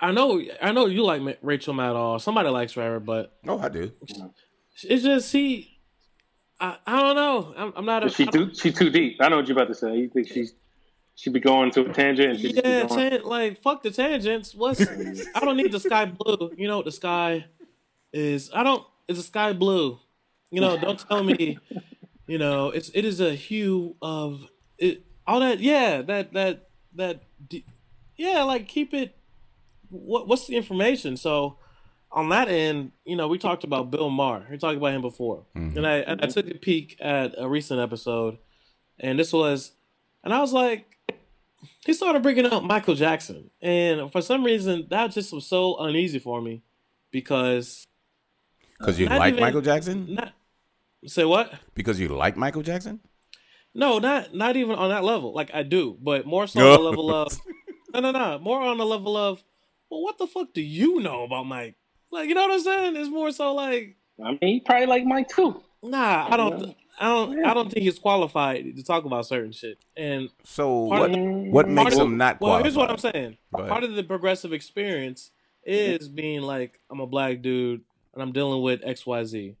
I 0.00 0.12
know, 0.12 0.40
I 0.62 0.70
know 0.72 0.86
you 0.86 1.02
like 1.04 1.38
Rachel 1.42 1.74
Maddow. 1.74 2.20
Somebody 2.20 2.48
likes 2.50 2.72
her, 2.74 3.00
but 3.00 3.36
Oh, 3.46 3.58
I 3.58 3.68
do. 3.68 3.90
it's 4.84 5.02
just 5.02 5.32
he. 5.32 5.78
I, 6.60 6.76
I 6.86 7.00
don't 7.00 7.16
know. 7.16 7.54
I'm, 7.56 7.72
I'm 7.76 7.84
not 7.84 8.04
a. 8.04 8.10
She 8.10 8.26
too 8.26 8.52
she 8.54 8.70
too 8.72 8.90
deep. 8.90 9.16
I 9.20 9.28
know 9.28 9.36
what 9.36 9.48
you're 9.48 9.56
about 9.56 9.68
to 9.68 9.74
say. 9.74 9.96
You 9.96 10.08
think 10.08 10.28
she's 10.28 10.54
she'd 11.14 11.32
be 11.32 11.40
going 11.40 11.70
to 11.72 11.82
a 11.88 11.92
tangent 11.92 12.30
and 12.30 12.38
she 12.40 12.52
just 12.52 12.64
Yeah, 12.64 12.80
keep 12.82 12.88
going. 12.90 13.10
tan- 13.10 13.24
like 13.24 13.60
fuck 13.60 13.82
the 13.82 13.90
tangents. 13.90 14.54
What's 14.54 14.80
I 15.34 15.40
don't 15.40 15.56
need 15.56 15.72
the 15.72 15.80
sky 15.80 16.04
blue. 16.06 16.52
You 16.56 16.68
know 16.68 16.76
what 16.78 16.84
the 16.86 16.92
sky 16.92 17.46
is? 18.12 18.50
I 18.54 18.62
don't. 18.64 18.84
It's 19.08 19.18
a 19.18 19.22
sky 19.22 19.52
blue. 19.52 19.98
You 20.50 20.60
know, 20.60 20.78
don't 20.78 20.98
tell 20.98 21.22
me. 21.22 21.58
You 22.26 22.38
know, 22.38 22.68
it's 22.68 22.90
it 22.94 23.04
is 23.04 23.20
a 23.20 23.34
hue 23.34 23.96
of 24.02 24.48
it. 24.78 25.04
All 25.26 25.40
that, 25.40 25.60
yeah, 25.60 26.02
that 26.02 26.32
that 26.34 26.68
that, 26.94 27.22
yeah, 28.16 28.42
like 28.42 28.68
keep 28.68 28.92
it. 28.92 29.16
What 29.90 30.28
what's 30.28 30.46
the 30.46 30.56
information? 30.56 31.16
So 31.16 31.56
on 32.12 32.28
that 32.30 32.48
end, 32.48 32.92
you 33.04 33.16
know, 33.16 33.28
we 33.28 33.38
talked 33.38 33.64
about 33.64 33.90
Bill 33.90 34.10
Maher. 34.10 34.46
We 34.50 34.58
talked 34.58 34.76
about 34.76 34.92
him 34.92 35.02
before, 35.02 35.44
mm-hmm. 35.56 35.76
and 35.76 35.86
I 35.86 35.96
and 35.98 36.20
I 36.22 36.26
took 36.26 36.48
a 36.50 36.54
peek 36.54 36.96
at 37.00 37.34
a 37.38 37.48
recent 37.48 37.80
episode, 37.80 38.38
and 38.98 39.18
this 39.18 39.32
was, 39.32 39.72
and 40.24 40.32
I 40.32 40.40
was 40.40 40.52
like, 40.52 40.86
he 41.84 41.92
started 41.92 42.22
bringing 42.22 42.46
up 42.46 42.62
Michael 42.62 42.94
Jackson, 42.94 43.50
and 43.60 44.10
for 44.12 44.22
some 44.22 44.44
reason 44.44 44.86
that 44.90 45.12
just 45.12 45.32
was 45.32 45.46
so 45.46 45.76
uneasy 45.78 46.18
for 46.18 46.40
me 46.40 46.62
because 47.10 47.86
Because 48.78 48.98
you 48.98 49.06
like 49.06 49.32
even- 49.32 49.42
Michael 49.42 49.60
Jackson? 49.62 50.14
not 50.14 50.32
say 51.06 51.24
what? 51.24 51.52
Because 51.74 52.00
you 52.00 52.08
like 52.08 52.36
Michael 52.36 52.62
Jackson? 52.62 53.00
No, 53.74 53.98
not 53.98 54.34
not 54.34 54.56
even 54.56 54.76
on 54.76 54.90
that 54.90 55.04
level. 55.04 55.32
Like 55.34 55.50
I 55.54 55.62
do, 55.62 55.96
but 56.00 56.26
more 56.26 56.46
so 56.46 56.60
on 56.72 56.78
the 56.78 56.84
level 56.90 57.14
of 57.14 57.38
no, 57.94 58.00
no, 58.00 58.10
no. 58.12 58.38
More 58.38 58.60
on 58.60 58.78
the 58.78 58.86
level 58.86 59.16
of, 59.16 59.42
well, 59.90 60.02
what 60.02 60.18
the 60.18 60.26
fuck 60.26 60.52
do 60.52 60.60
you 60.62 61.00
know 61.00 61.22
about 61.24 61.44
Mike? 61.46 61.76
Like, 62.10 62.28
you 62.28 62.34
know 62.34 62.42
what 62.42 62.52
I'm 62.52 62.60
saying? 62.60 62.96
It's 62.96 63.10
more 63.10 63.30
so 63.30 63.54
like, 63.54 63.96
I 64.24 64.30
mean, 64.30 64.38
he 64.40 64.60
probably 64.60 64.86
like 64.86 65.04
Mike 65.04 65.28
too. 65.28 65.62
nah, 65.82 66.26
I 66.32 66.36
don't, 66.36 66.74
I 66.98 67.04
don't, 67.08 67.44
I 67.44 67.54
don't 67.54 67.70
think 67.70 67.84
he's 67.84 67.98
qualified 67.98 68.74
to 68.76 68.82
talk 68.82 69.04
about 69.04 69.26
certain 69.26 69.52
shit. 69.52 69.78
And 69.96 70.30
So 70.44 70.78
what 70.84 71.10
of 71.10 71.20
what 71.52 71.68
makes 71.68 71.94
of- 71.94 72.00
him 72.02 72.16
not 72.16 72.40
well, 72.40 72.62
here's 72.62 72.76
what 72.76 72.90
I'm 72.90 72.98
saying. 72.98 73.36
Part 73.52 73.84
of 73.84 73.94
the 73.94 74.02
progressive 74.02 74.52
experience 74.52 75.30
is 75.64 76.08
being 76.08 76.40
like, 76.40 76.80
I'm 76.90 77.00
a 77.00 77.06
black 77.06 77.42
dude 77.42 77.82
and 78.14 78.22
I'm 78.22 78.32
dealing 78.32 78.62
with 78.62 78.80
X, 78.82 79.06
Y, 79.06 79.24
Z. 79.24 79.56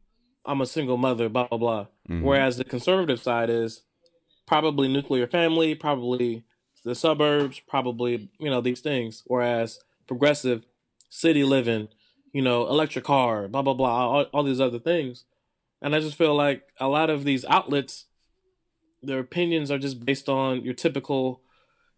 I'm 0.48 0.60
a 0.60 0.66
single 0.66 0.96
mother, 0.96 1.28
blah 1.28 1.46
blah 1.46 1.58
blah. 1.58 1.86
Mm-hmm. 2.08 2.22
Whereas 2.22 2.56
the 2.56 2.64
conservative 2.64 3.20
side 3.20 3.50
is, 3.50 3.82
probably 4.46 4.88
nuclear 4.88 5.26
family, 5.26 5.74
probably 5.74 6.44
the 6.84 6.94
suburbs, 6.94 7.60
probably 7.60 8.30
you 8.38 8.50
know 8.50 8.60
these 8.60 8.80
things. 8.80 9.22
Whereas 9.26 9.80
progressive, 10.06 10.64
city 11.10 11.44
living, 11.44 11.88
you 12.32 12.42
know, 12.42 12.66
electric 12.66 13.04
car, 13.04 13.46
blah 13.46 13.62
blah 13.62 13.74
blah, 13.74 14.08
all, 14.08 14.22
all 14.32 14.42
these 14.42 14.60
other 14.60 14.78
things. 14.78 15.24
And 15.80 15.94
I 15.94 16.00
just 16.00 16.16
feel 16.16 16.34
like 16.34 16.62
a 16.80 16.88
lot 16.88 17.10
of 17.10 17.24
these 17.24 17.44
outlets, 17.44 18.06
their 19.02 19.20
opinions 19.20 19.70
are 19.70 19.78
just 19.78 20.04
based 20.04 20.28
on 20.28 20.64
your 20.64 20.74
typical, 20.74 21.42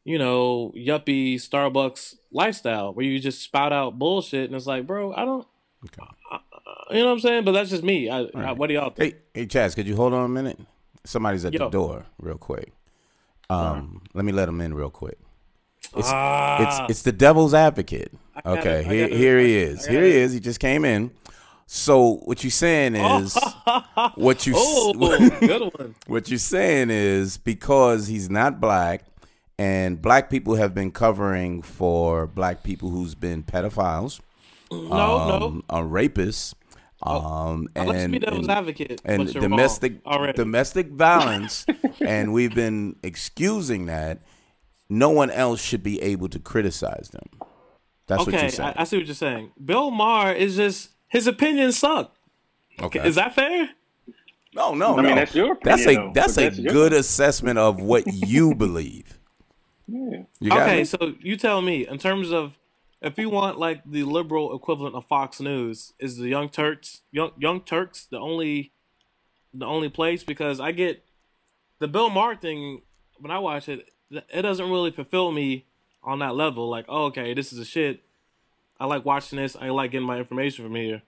you 0.04 0.18
know, 0.18 0.74
yuppie 0.76 1.36
Starbucks 1.36 2.16
lifestyle, 2.32 2.92
where 2.92 3.06
you 3.06 3.18
just 3.20 3.42
spout 3.42 3.72
out 3.72 3.98
bullshit, 3.98 4.46
and 4.46 4.56
it's 4.56 4.66
like, 4.66 4.86
bro, 4.86 5.14
I 5.14 5.24
don't. 5.24 5.46
Uh, 6.30 6.38
you 6.90 6.98
know 7.00 7.06
what 7.06 7.12
I'm 7.12 7.20
saying? 7.20 7.44
But 7.44 7.52
that's 7.52 7.70
just 7.70 7.82
me. 7.82 8.08
I, 8.10 8.26
I, 8.34 8.52
what 8.52 8.68
do 8.68 8.74
y'all 8.74 8.90
think? 8.90 9.14
Hey, 9.34 9.40
hey, 9.42 9.46
Chaz, 9.46 9.74
could 9.74 9.86
you 9.86 9.96
hold 9.96 10.12
on 10.14 10.24
a 10.24 10.28
minute? 10.28 10.58
Somebody's 11.04 11.44
at 11.44 11.52
Yo. 11.52 11.60
the 11.64 11.70
door, 11.70 12.06
real 12.20 12.38
quick. 12.38 12.72
Um, 13.48 14.02
let 14.14 14.24
me 14.24 14.32
let 14.32 14.48
him 14.48 14.60
in 14.60 14.74
real 14.74 14.90
quick. 14.90 15.18
It's 15.96 16.08
Ah. 16.08 16.82
it's 16.84 16.90
it's 16.90 17.02
the 17.02 17.12
devil's 17.12 17.54
advocate. 17.54 18.12
Okay, 18.46 18.82
here 18.84 19.06
it, 19.06 19.12
here 19.12 19.38
he 19.40 19.56
is. 19.56 19.86
Here 19.86 20.04
he 20.04 20.12
is. 20.12 20.32
He 20.32 20.40
just 20.40 20.60
came 20.60 20.84
in. 20.84 21.10
So 21.66 22.16
what 22.24 22.44
you 22.44 22.50
saying 22.50 22.94
is 22.96 23.36
what 24.14 24.46
you 24.46 24.54
oh, 24.56 24.92
good 25.40 25.72
one. 25.78 25.94
what 26.06 26.28
you're 26.28 26.38
saying 26.38 26.90
is 26.90 27.38
because 27.38 28.06
he's 28.08 28.28
not 28.30 28.60
black 28.60 29.04
and 29.58 30.00
black 30.00 30.30
people 30.30 30.54
have 30.56 30.74
been 30.74 30.90
covering 30.90 31.62
for 31.62 32.26
black 32.26 32.62
people 32.62 32.90
who's 32.90 33.14
been 33.14 33.42
pedophiles, 33.42 34.20
No, 34.70 34.88
no. 34.88 35.62
A 35.70 35.84
rapist. 35.84 36.54
um, 37.02 37.68
Oh, 37.76 37.84
Let's 37.84 37.98
and, 38.04 38.12
be 38.12 38.18
devil's 38.18 38.46
and- 38.46 38.50
advocate. 38.58 39.00
and 39.04 39.32
domestic 39.32 40.02
domestic 40.36 40.88
violence, 40.92 41.64
and 42.00 42.32
we've 42.32 42.54
been 42.54 42.96
excusing 43.02 43.86
that. 43.86 44.20
No 44.92 45.10
one 45.10 45.30
else 45.30 45.62
should 45.62 45.82
be 45.84 46.02
able 46.02 46.28
to 46.30 46.38
criticize 46.40 47.10
them. 47.12 47.46
That's 48.08 48.26
what 48.26 48.32
you're 48.34 48.48
saying. 48.50 48.72
I, 48.76 48.80
I 48.82 48.84
see 48.84 48.96
what 48.96 49.06
you're 49.06 49.14
saying. 49.14 49.52
Bill 49.64 49.92
Maher 49.92 50.32
is 50.32 50.56
just 50.56 50.90
his 51.06 51.28
opinions 51.28 51.78
suck. 51.78 52.12
okay. 52.82 53.06
Is 53.06 53.14
that 53.14 53.34
fair? 53.34 53.70
no, 54.52 54.74
no, 54.74 54.94
I 54.94 54.96
no. 54.96 55.02
mean, 55.02 55.14
that's 55.14 55.32
your 55.34 55.56
That's 55.62 55.86
a 55.86 55.94
though, 55.94 56.10
that's 56.12 56.36
a 56.38 56.40
that's 56.42 56.58
your- 56.58 56.72
good 56.72 56.92
assessment 56.92 57.58
of 57.58 57.80
what 57.80 58.02
you 58.08 58.52
believe. 58.56 59.16
Yeah. 59.86 60.22
You 60.40 60.52
Okay, 60.52 60.78
me? 60.78 60.84
so 60.84 61.14
you 61.20 61.36
tell 61.36 61.62
me 61.62 61.86
in 61.86 61.98
terms 61.98 62.32
of 62.32 62.54
if 63.02 63.18
you 63.18 63.30
want 63.30 63.58
like 63.58 63.82
the 63.84 64.04
liberal 64.04 64.54
equivalent 64.54 64.94
of 64.94 65.06
Fox 65.06 65.40
News, 65.40 65.92
is 65.98 66.16
the 66.18 66.28
Young 66.28 66.48
Turks 66.48 67.02
Young 67.10 67.32
Young 67.38 67.60
Turks 67.60 68.04
the 68.10 68.18
only 68.18 68.72
the 69.54 69.66
only 69.66 69.88
place? 69.88 70.22
Because 70.24 70.60
I 70.60 70.72
get 70.72 71.04
the 71.78 71.88
Bill 71.88 72.10
Maher 72.10 72.36
thing 72.36 72.82
when 73.18 73.30
I 73.30 73.38
watch 73.38 73.68
it, 73.68 73.88
it 74.10 74.42
doesn't 74.42 74.70
really 74.70 74.90
fulfill 74.90 75.32
me 75.32 75.66
on 76.02 76.18
that 76.20 76.34
level. 76.34 76.68
Like, 76.68 76.84
oh, 76.88 77.04
okay, 77.06 77.34
this 77.34 77.52
is 77.52 77.58
a 77.58 77.64
shit. 77.64 78.02
I 78.78 78.86
like 78.86 79.04
watching 79.04 79.36
this. 79.38 79.56
I 79.60 79.68
like 79.68 79.90
getting 79.90 80.06
my 80.06 80.18
information 80.18 80.64
from 80.64 80.74
here. 80.74 81.02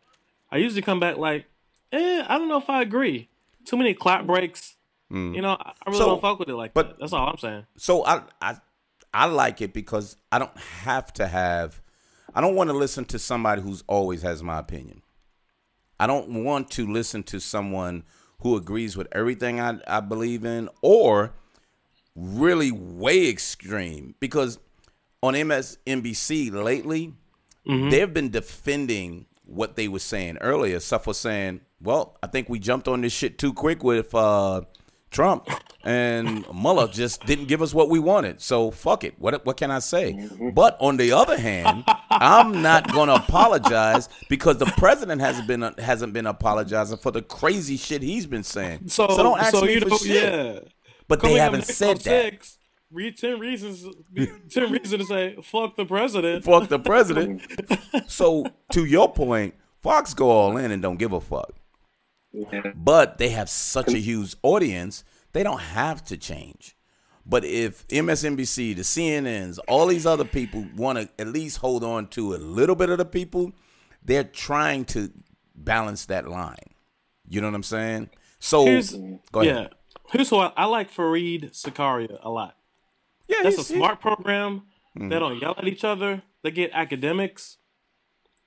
I 0.51 0.59
usually 0.59 0.83
come 0.83 1.01
back 1.01 1.17
like, 1.17 1.47
eh, 1.93 2.25
I 2.29 2.37
don't 2.39 2.49
know 2.49 2.59
if 2.59 2.69
I 2.69 2.83
agree. 2.83 3.29
Too 3.65 3.77
many 3.79 3.95
clap 3.95 4.27
breaks. 4.27 4.77
You 5.11 5.43
know, 5.43 5.59
I 5.61 5.73
I 5.87 5.91
really 5.91 5.99
So, 5.99 6.07
don't 6.07 6.23
fuck 6.23 6.39
with 6.39 6.49
it 6.49 6.55
like 6.55 6.73
but- 6.73 6.89
that. 6.89 6.99
That's 7.01 7.13
all 7.13 7.29
I'm 7.29 7.37
saying. 7.37 7.67
so 7.77 8.03
I, 8.07 8.23
I 8.41 8.57
I 9.13 9.27
like 9.27 9.61
it 9.61 9.75
because 9.75 10.17
I 10.31 10.39
don't 10.39 10.57
have 10.85 11.13
to 11.15 11.27
have 11.27 11.82
I 12.35 12.41
don't 12.41 12.55
want 12.55 12.71
to 12.71 12.75
listen 12.77 13.05
to 13.07 13.19
somebody 13.19 13.63
who's 13.63 13.85
always 13.87 14.23
has 14.23 14.43
my 14.43 14.59
opinion. 14.59 15.03
I 16.01 16.07
don't 16.07 16.45
want 16.45 16.71
to 16.73 16.87
listen 16.87 17.23
to 17.25 17.41
someone 17.41 18.05
who 18.41 18.57
agrees 18.57 18.97
with 18.97 19.07
everything 19.13 19.61
I, 19.61 19.79
I 19.87 20.01
believe 20.01 20.45
in 20.45 20.69
or 20.81 21.33
really 22.17 22.73
way 22.73 23.29
extreme 23.29 24.15
because 24.21 24.59
on 25.23 25.35
MSNBC 25.35 26.53
lately 26.53 27.15
they've 27.91 28.13
been 28.13 28.31
defending 28.31 29.27
what 29.45 29.77
they 29.77 29.87
were 29.87 30.01
saying 30.01 30.39
earlier. 30.41 30.81
Stuff 30.81 31.07
was 31.07 31.19
saying, 31.19 31.61
well, 31.81 32.17
I 32.23 32.27
think 32.27 32.49
we 32.49 32.59
jumped 32.59 32.89
on 32.89 33.01
this 33.03 33.13
shit 33.13 33.39
too 33.39 33.53
quick 33.53 33.85
with 33.85 34.15
uh, 34.15 34.63
Trump, 35.11 35.49
and 35.85 36.45
Mueller 36.53 36.89
just 36.89 37.25
didn't 37.27 37.47
give 37.47 37.63
us 37.63 37.75
what 37.75 37.89
we 37.89 37.99
wanted. 37.99 38.41
So 38.41 38.71
fuck 38.71 39.05
it. 39.05 39.15
What 39.19 39.45
what 39.45 39.57
can 39.57 39.71
I 39.71 39.81
say? 39.81 40.29
But 40.53 40.77
on 40.81 40.97
the 40.97 41.13
other 41.13 41.39
hand, 41.39 41.85
I'm 42.11 42.63
not 42.63 42.93
gonna 42.93 43.15
apologize 43.15 44.09
because 44.29 44.59
the 44.59 44.67
president 44.67 45.21
hasn't 45.21 45.47
been 45.49 45.63
hasn't 45.79 46.13
been 46.13 46.27
apologizing 46.27 46.99
for 46.99 47.11
the 47.11 47.23
crazy 47.23 47.77
shit 47.77 48.03
he's 48.03 48.27
been 48.27 48.45
saying. 48.45 48.89
So, 48.89 49.07
don't 49.09 49.39
ask 49.41 49.53
so 49.53 49.63
me 49.63 49.75
you 49.75 49.81
for 49.81 49.89
know, 49.89 49.99
shit. 49.99 50.23
yeah. 50.23 50.59
But 51.09 51.21
they 51.21 51.29
Coming 51.29 51.39
up 51.39 51.43
haven't 51.45 51.65
said 51.67 51.97
that. 51.99 52.33
Six, 52.33 52.59
read 52.91 53.19
ten 53.19 53.39
reasons. 53.39 53.85
ten 54.51 54.71
reasons 54.73 55.03
to 55.03 55.05
say 55.05 55.37
fuck 55.43 55.77
the 55.77 55.85
president. 55.85 56.45
Fuck 56.45 56.69
the 56.69 56.79
president. 56.79 57.43
so 58.07 58.47
to 58.73 58.85
your 58.85 59.13
point, 59.13 59.55
Fox 59.83 60.15
go 60.15 60.31
all 60.31 60.57
in 60.57 60.71
and 60.71 60.81
don't 60.81 60.97
give 60.99 61.13
a 61.13 61.21
fuck. 61.21 61.53
Yeah. 62.33 62.73
But 62.75 63.19
they 63.19 63.29
have 63.31 63.51
such 63.51 63.89
a 63.93 63.99
huge 63.99 64.37
audience, 64.43 65.05
they 65.33 65.43
don't 65.43 65.61
have 65.61 66.05
to 66.07 66.17
change. 66.17 66.77
But 67.25 67.45
if 67.45 67.87
MSNBC, 67.89 68.75
the 68.77 68.83
CNNs, 68.83 69.59
all 69.69 69.87
these 69.87 70.07
other 70.07 70.25
people 70.25 70.67
want 70.77 70.99
to 70.99 71.09
at 71.21 71.29
least 71.29 71.59
hold 71.59 71.85
on 71.85 72.09
to 72.09 72.35
a 72.35 72.37
little 72.37 72.75
bit 72.75 72.91
of 72.91 72.99
the 72.99 73.05
people, 73.05 73.53
they're 74.05 74.25
trying 74.25 74.85
to 74.87 75.11
balance 75.55 76.07
that 76.07 76.27
line. 76.29 76.57
You 77.29 77.41
know 77.41 77.47
what 77.47 77.55
I'm 77.55 77.63
saying? 77.63 78.11
So 78.41 78.65
Here's 78.65 78.93
go 79.31 79.41
ahead. 79.41 79.47
yeah. 79.57 79.69
Here's 80.11 80.29
who 80.31 80.39
I, 80.39 80.53
I 80.57 80.65
like 80.67 80.93
Fareed 80.93 81.53
Zakaria 81.53 82.19
a 82.23 82.29
lot. 82.29 82.57
Yeah, 83.29 83.39
That's 83.45 83.55
a 83.57 83.59
he's- 83.59 83.69
smart 83.69 84.01
program. 84.01 84.63
Mm-hmm. 84.99 85.09
They 85.09 85.19
don't 85.21 85.41
yell 85.41 85.55
at 85.57 85.67
each 85.69 85.85
other. 85.85 86.23
They 86.43 86.51
get 86.51 86.71
academics. 86.75 87.59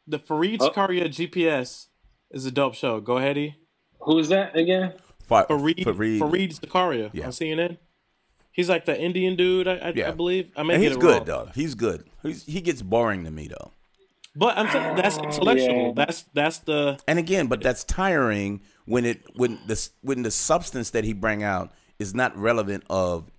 The 0.06 0.20
Fareed 0.20 0.58
Oh. 0.60 0.70
Zakaria 0.70 1.06
GPS 1.08 1.88
is 2.30 2.46
a 2.46 2.52
dope 2.52 2.76
show. 2.76 3.00
Go 3.00 3.18
ahead, 3.18 3.38
E. 3.38 3.56
Who's 4.02 4.28
that 4.30 4.56
again? 4.56 4.94
Fa- 5.28 5.46
Fareed 5.50 5.84
Fareed. 5.86 6.20
Fareed 6.20 6.60
Zakaria 6.60 7.10
Yeah. 7.14 7.26
on 7.26 7.32
CNN. 7.32 7.78
He's 8.52 8.70
like 8.70 8.86
the 8.86 8.98
Indian 9.00 9.36
dude, 9.36 9.68
I, 9.68 9.74
I, 9.76 9.90
Yeah. 9.96 10.08
I 10.10 10.12
believe. 10.12 10.52
I 10.56 10.64
may 10.64 10.76
And 10.76 10.84
get 10.84 10.90
he's 10.94 10.98
good 10.98 11.18
wrong. 11.18 11.26
though. 11.26 11.50
He's 11.54 11.76
good. 11.76 12.06
He's, 12.24 12.46
he 12.46 12.62
gets 12.62 12.82
boring 12.82 13.24
to 13.26 13.32
me 13.32 13.48
though. 13.48 13.72
But 14.38 14.58
I'm 14.58 14.70
saying 14.70 14.96
that's 14.98 15.18
oh, 15.18 15.24
intellectual. 15.24 15.88
yeah. 15.88 15.92
That's 15.96 16.24
that's 16.34 16.60
the 16.60 17.00
And 17.08 17.20
again, 17.20 17.48
but 17.48 17.62
that's 17.62 17.84
tiring 17.86 18.62
when 18.86 19.06
it 19.06 19.24
when 19.36 19.60
the 19.68 19.90
when 20.02 20.24
the 20.24 20.32
substance 20.32 20.90
that 20.92 21.04
he 21.06 21.14
bring 21.14 21.42
out 21.44 21.72
is 22.00 22.14
not 22.14 22.36
relevant 22.38 22.84
of 22.90 23.32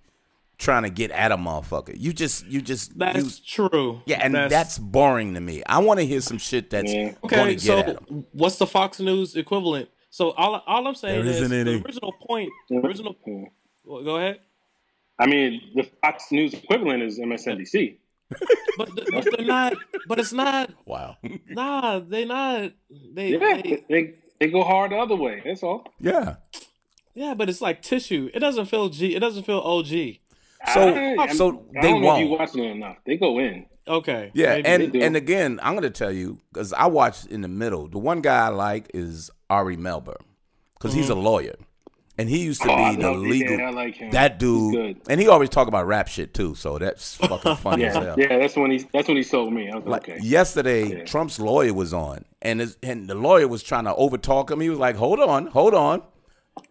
trying 0.57 0.81
to 0.81 0.89
get 0.89 1.11
at 1.11 1.31
a 1.31 1.37
motherfucker. 1.37 1.93
You 1.95 2.13
just 2.13 2.47
you 2.47 2.61
just 2.61 2.97
that's 2.97 3.19
use, 3.19 3.39
true. 3.39 4.01
yeah, 4.07 4.21
and 4.23 4.33
that's, 4.33 4.79
boring 4.79 5.35
to 5.35 5.39
me. 5.39 5.61
I 5.67 5.77
want 5.79 5.99
to 5.99 6.05
hear 6.05 6.19
some 6.21 6.39
shit 6.39 6.71
that's 6.71 6.91
Yeah. 6.91 7.13
okay. 7.23 7.53
to 7.55 7.59
So 7.59 7.77
at 7.77 7.87
him. 7.89 8.25
what's 8.31 8.57
the 8.57 8.65
Fox 8.65 8.99
News 8.99 9.35
equivalent? 9.35 9.89
So 10.17 10.31
all 10.31 10.63
all 10.65 10.87
I'm 10.87 10.95
saying 10.95 11.25
There 11.25 11.31
is 11.31 11.41
isn't 11.41 11.65
the 11.65 11.79
original 11.85 12.11
point. 12.11 12.49
Original. 12.71 13.15
well, 13.85 14.03
go 14.03 14.15
ahead. 14.17 14.39
I 15.19 15.27
mean, 15.27 15.61
the 15.75 15.83
Fox 16.01 16.31
News 16.31 16.55
equivalent 16.55 17.03
is 17.03 17.19
MSNBC. 17.19 17.97
But, 18.79 18.95
th- 18.95 19.07
but 19.11 19.25
they're 19.37 19.45
not. 19.45 19.73
But 20.07 20.19
it's 20.19 20.33
not. 20.33 20.71
Wow. 20.85 21.17
Nah, 21.49 21.99
they're 21.99 22.25
not. 22.25 22.71
They, 23.13 23.29
Yeah, 23.29 23.61
they 23.61 23.83
they 23.89 24.13
they 24.39 24.47
go 24.49 24.63
hard 24.63 24.91
the 24.91 24.97
other 24.97 25.15
way. 25.15 25.41
That's 25.45 25.61
all. 25.61 25.85
yeah. 25.99 26.35
yeah, 27.13 27.33
but 27.35 27.47
it's 27.49 27.61
like 27.61 27.83
tissue. 27.83 28.29
It 28.33 28.39
doesn't 28.39 28.65
feel 28.65 28.89
G. 28.89 29.15
It 29.15 29.19
doesn't 29.19 29.43
feel 29.43 29.59
OG. 29.59 29.87
So 30.73 30.95
I, 31.23 31.27
so 31.33 31.65
I 31.77 31.81
they 31.81 31.91
don't 31.91 32.01
know 32.01 32.15
if 32.15 32.21
you 32.21 32.27
watching 32.29 32.63
it 32.63 32.71
enough. 32.71 32.97
They 33.05 33.17
go 33.17 33.37
in. 33.39 33.67
Okay. 33.87 34.31
Yeah, 34.33 34.55
maybe. 34.61 34.67
and 34.67 34.95
and 35.03 35.15
again, 35.15 35.59
I'm 35.63 35.73
going 35.73 35.83
to 35.83 35.89
tell 35.89 36.11
you 36.11 36.39
because 36.51 36.73
I 36.73 36.87
watched 36.87 37.25
in 37.27 37.41
the 37.41 37.47
middle. 37.47 37.87
The 37.87 37.97
one 37.99 38.21
guy 38.21 38.45
I 38.45 38.49
like 38.49 38.91
is 38.93 39.29
Ari 39.49 39.77
Melber 39.77 40.17
because 40.73 40.93
he's 40.93 41.09
a 41.09 41.13
mm. 41.13 41.23
lawyer, 41.23 41.55
and 42.17 42.29
he 42.29 42.39
used 42.43 42.61
to 42.63 42.69
Oh, 42.69 42.73
I 42.75 42.95
be 42.95 43.01
the 43.01 43.11
legal. 43.13 43.57
yeah, 43.57 43.67
I 43.67 43.71
like 43.71 43.95
him. 43.95 44.11
That 44.11 44.33
He's 44.33 44.39
dude, 44.39 44.73
good. 44.73 45.01
and 45.09 45.19
he 45.21 45.27
always 45.27 45.49
talk 45.49 45.67
about 45.67 45.87
rap 45.87 46.07
shit 46.07 46.33
too. 46.33 46.55
So 46.55 46.77
that's 46.77 47.15
fucking 47.27 47.55
funny 47.57 47.85
as 47.85 47.95
Yeah, 47.95 48.03
hell. 48.03 48.15
yeah. 48.17 48.37
That's 48.39 48.55
when 48.55 48.71
he 48.71 48.79
that's 48.93 49.07
when 49.07 49.17
he 49.17 49.23
sold 49.23 49.53
me. 49.53 49.69
I 49.71 49.75
was 49.77 49.85
Like 49.85 50.07
like, 50.07 50.17
okay. 50.17 50.27
yesterday, 50.27 50.97
Yeah. 50.99 51.03
Trump's 51.05 51.39
lawyer 51.39 51.73
was 51.73 51.93
on, 51.93 52.25
and 52.41 52.59
his, 52.59 52.77
and 52.83 53.07
the 53.09 53.15
lawyer 53.15 53.47
was 53.47 53.63
trying 53.63 53.85
to 53.85 53.93
overtalk 53.93 54.51
him. 54.51 54.59
He 54.59 54.69
was 54.69 54.79
like, 54.79 54.95
"Hold 54.97 55.19
on, 55.19 55.47
hold 55.47 55.73
on. 55.73 56.01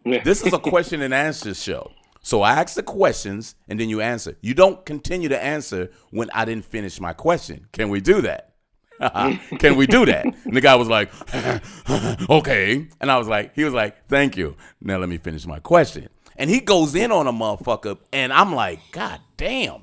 Yeah. 0.05 0.23
This 0.23 0.43
is 0.45 0.53
a 0.53 0.59
question 0.75 1.01
and 1.03 1.15
answer 1.15 1.55
show. 1.55 1.91
So 2.27 2.43
I 2.43 2.55
ask 2.61 2.75
the 2.75 2.83
questions, 2.83 3.55
and 3.69 3.79
then 3.79 3.89
you 3.89 4.01
answer. 4.01 4.37
You 4.41 4.53
don't 4.53 4.85
continue 4.85 5.29
to 5.29 5.41
answer 5.41 5.91
when 6.11 6.29
I 6.35 6.45
didn't 6.45 6.65
finish 6.65 6.99
my 7.01 7.13
question. 7.13 7.67
Can 7.71 7.89
we 7.89 8.01
do 8.01 8.21
that? 8.23 8.55
Can 9.61 9.77
we 9.77 9.87
do 9.87 10.05
that? 10.07 10.25
And 10.45 10.57
the 10.57 10.61
guy 10.61 10.75
was 10.75 10.89
like, 10.89 11.13
"Okay," 12.29 12.89
and 13.01 13.13
I 13.13 13.19
was 13.19 13.29
like, 13.29 13.55
he 13.55 13.63
was 13.63 13.73
like, 13.73 14.09
"Thank 14.09 14.37
you." 14.37 14.57
Now 14.81 14.97
let 14.99 15.09
me 15.09 15.19
finish 15.19 15.47
my 15.47 15.61
question. 15.61 16.09
And 16.35 16.51
he 16.51 16.59
goes 16.59 16.97
in 16.97 17.13
on 17.13 17.29
a 17.29 17.33
motherfucker, 17.33 17.97
and 18.13 18.33
I'm 18.33 18.53
like, 18.53 18.81
"God 18.91 19.21
damn!" 19.37 19.83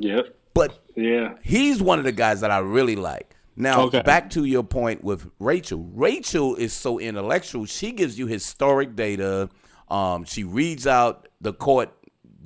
Yep. 0.00 0.34
But 0.54 0.82
Yeah. 0.96 1.34
he's 1.44 1.80
one 1.80 2.00
of 2.00 2.04
the 2.04 2.10
guys 2.10 2.40
that 2.40 2.50
I 2.50 2.58
really 2.58 2.96
like. 2.96 3.36
Now, 3.54 3.82
Okay. 3.82 4.02
back 4.02 4.30
to 4.30 4.44
your 4.44 4.64
point 4.64 5.04
with 5.04 5.30
Rachel. 5.38 5.88
Rachel 5.94 6.56
is 6.56 6.72
so 6.72 6.98
intellectual. 6.98 7.64
She 7.64 7.92
gives 7.92 8.18
you 8.18 8.26
historic 8.26 8.96
data. 8.96 9.50
Um, 9.88 10.24
she 10.24 10.42
reads 10.42 10.84
out 10.86 11.25
the 11.40 11.52
court 11.52 11.90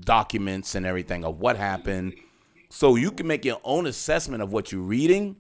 documents 0.01 0.75
and 0.75 0.87
everything 0.87 1.25
of 1.25 1.39
what 1.41 1.57
happened, 1.57 2.15
so 2.69 2.97
you 2.97 3.11
can 3.11 3.27
make 3.27 3.45
your 3.45 3.61
own 3.65 3.87
assessment 3.87 4.43
of 4.43 4.53
what 4.53 4.73
you're 4.73 4.81
reading 4.81 5.37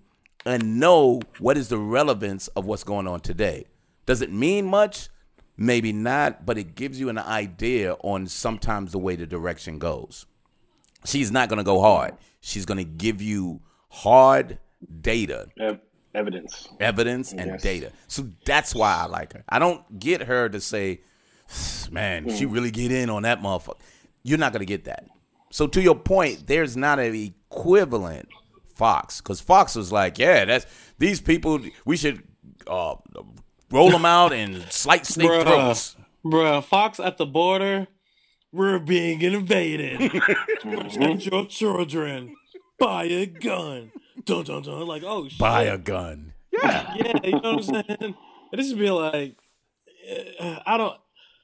and 0.46 0.78
know 0.80 1.20
what 1.38 1.56
is 1.56 1.68
the 1.68 1.78
relevance 1.78 2.48
of 2.48 2.66
what's 2.66 2.84
going 2.84 3.06
on 3.06 3.20
today. 3.20 3.66
Does 4.06 4.22
it 4.22 4.32
mean 4.32 4.66
much? 4.66 5.08
Maybe 5.56 5.92
not, 5.92 6.46
but 6.46 6.56
it 6.56 6.74
gives 6.74 6.98
you 6.98 7.08
an 7.10 7.18
idea 7.18 7.92
on 8.02 8.26
sometimes 8.26 8.92
the 8.92 8.98
way 8.98 9.16
the 9.16 9.26
direction 9.26 9.78
goes. 9.78 10.24
She's 11.04 11.30
not 11.30 11.48
going 11.48 11.58
to 11.58 11.64
go 11.64 11.80
hard. 11.80 12.14
She's 12.40 12.64
going 12.64 12.78
to 12.78 12.84
give 12.84 13.20
you 13.20 13.60
hard 13.90 14.58
data, 15.02 15.48
Ev- 15.58 15.80
evidence. 16.14 16.68
evidence, 16.80 17.32
and 17.32 17.50
Yes. 17.52 17.62
data. 17.62 17.92
So 18.06 18.28
that's 18.46 18.74
why 18.74 18.96
I 19.02 19.06
like 19.06 19.34
her. 19.34 19.44
I 19.48 19.58
don't 19.58 19.98
get 19.98 20.22
her 20.22 20.48
to 20.48 20.60
say, 20.60 21.00
man, 21.90 22.28
she 22.30 22.46
really 22.46 22.70
get 22.70 22.92
in 22.92 23.10
on 23.10 23.22
that 23.22 23.40
motherfucker. 23.40 23.78
You're 24.22 24.38
not 24.38 24.52
going 24.52 24.60
to 24.60 24.66
get 24.66 24.84
that. 24.84 25.06
So 25.50 25.66
to 25.66 25.82
your 25.82 25.96
point, 25.96 26.46
there's 26.46 26.76
not 26.76 26.98
an 26.98 27.14
equivalent 27.14 28.28
Fox 28.74 29.20
because 29.20 29.40
Fox 29.40 29.74
was 29.74 29.90
like, 29.92 30.18
yeah, 30.18 30.44
that's 30.44 30.66
these 30.98 31.20
people. 31.20 31.60
We 31.84 31.96
should 31.96 32.22
uh, 32.66 32.96
roll 33.70 33.90
them 33.90 34.04
out 34.04 34.32
and 34.32 34.62
slight 34.70 35.06
snake 35.06 35.28
Bruh. 35.28 35.42
throats. 35.42 35.96
Bruh, 36.24 36.62
Fox 36.62 37.00
at 37.00 37.16
the 37.16 37.26
border, 37.26 37.88
we're 38.52 38.78
being 38.78 39.22
invaded. 39.22 40.10
Protect 40.62 41.26
your 41.26 41.46
children. 41.46 42.36
Buy 42.78 43.04
a 43.04 43.26
gun. 43.26 43.92
Dun 44.24 44.44
dun 44.44 44.62
dun. 44.62 44.86
Like, 44.86 45.02
oh 45.04 45.28
shit. 45.28 45.38
Buy 45.38 45.64
a 45.64 45.78
gun. 45.78 46.32
Yeah. 46.52 46.94
Yeah, 46.96 47.18
you 47.24 47.32
know 47.32 47.54
what 47.54 47.68
I'm 47.68 47.84
saying? 47.98 48.14
This 48.52 48.66
just 48.66 48.78
be 48.78 48.90
like, 48.90 49.36
uh, 50.40 50.58
I 50.66 50.76
don't. 50.76 50.96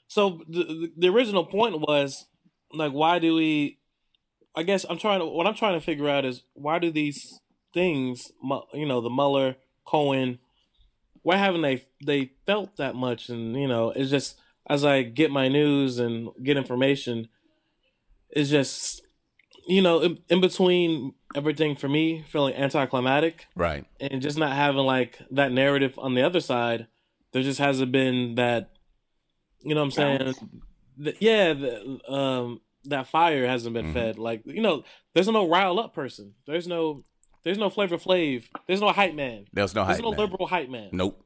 So 0.09 0.43
the, 0.49 0.93
the 0.97 1.09
original 1.09 1.45
point 1.45 1.81
was 1.81 2.27
like, 2.73 2.93
why 2.93 3.19
do 3.19 3.35
we? 3.35 3.79
I 4.55 4.63
guess 4.63 4.87
I'm 4.89 4.99
trying 4.99 5.21
to. 5.21 5.27
What 5.27 5.47
I'm 5.47 5.55
trying 5.55 5.79
to 5.79 5.85
figure 5.85 6.09
out 6.09 6.25
is 6.25 6.43
why 6.55 6.79
do 6.79 6.91
these 6.91 7.41
things, 7.75 8.33
you 8.73 8.87
know, 8.87 9.01
the 9.01 9.11
Mueller, 9.11 9.57
Cohen, 9.85 10.39
why 11.23 11.37
haven't 11.37 11.63
they 11.63 11.85
they 12.05 12.31
felt 12.47 12.77
that 12.77 12.95
much? 12.95 13.29
And 13.29 13.55
you 13.61 13.69
know, 13.69 13.91
it's 13.91 14.11
just 14.11 14.39
as 14.69 14.85
I 14.85 15.03
get 15.03 15.31
my 15.31 15.49
news 15.49 15.99
and 15.99 16.31
get 16.43 16.57
information, 16.57 17.29
it's 18.31 18.51
just 18.51 19.03
you 19.69 19.83
know, 19.83 20.01
in, 20.01 20.19
in 20.29 20.41
between 20.41 21.13
everything 21.35 21.75
for 21.75 21.89
me 21.89 22.25
feeling 22.29 22.55
anticlimactic 22.55 23.47
Right. 23.57 23.85
and 24.01 24.23
just 24.23 24.39
not 24.39 24.53
having 24.53 24.85
like 24.87 25.19
that 25.33 25.51
narrative 25.51 25.99
on 25.99 26.15
the 26.15 26.23
other 26.23 26.41
side, 26.41 26.87
there 27.33 27.43
just 27.43 27.59
hasn't 27.59 27.91
been 27.93 28.37
that. 28.37 28.71
You 29.63 29.75
know 29.75 29.81
what 29.81 29.85
I'm 29.87 29.91
saying? 29.93 30.19
Balance. 30.19 30.39
Th- 31.03 31.17
yeah, 31.21 31.53
the, 31.53 32.13
um, 32.13 32.61
that 32.85 33.07
fire 33.09 33.47
hasn't 33.47 33.75
been 33.75 33.87
Mhm. 33.87 33.93
fed. 33.93 34.19
Like 34.19 34.43
you 34.47 34.61
know, 34.63 34.85
there's 35.15 35.29
no 35.29 35.49
rile 35.49 35.79
up 35.81 35.95
person. 35.95 36.35
There's 36.47 36.67
no, 36.67 37.03
there's 37.43 37.59
no 37.59 37.69
Flavor 37.71 37.99
Flav. 37.99 38.45
There's 38.67 38.81
no 38.81 38.91
hype 38.93 39.15
man. 39.15 39.47
There's 39.53 39.75
no 39.75 39.83
hype. 39.85 39.97
There's 39.97 40.03
no 40.05 40.11
man. 40.13 40.21
liberal 40.21 40.47
hype 40.47 40.69
man. 40.69 40.91
Nope. 40.93 41.23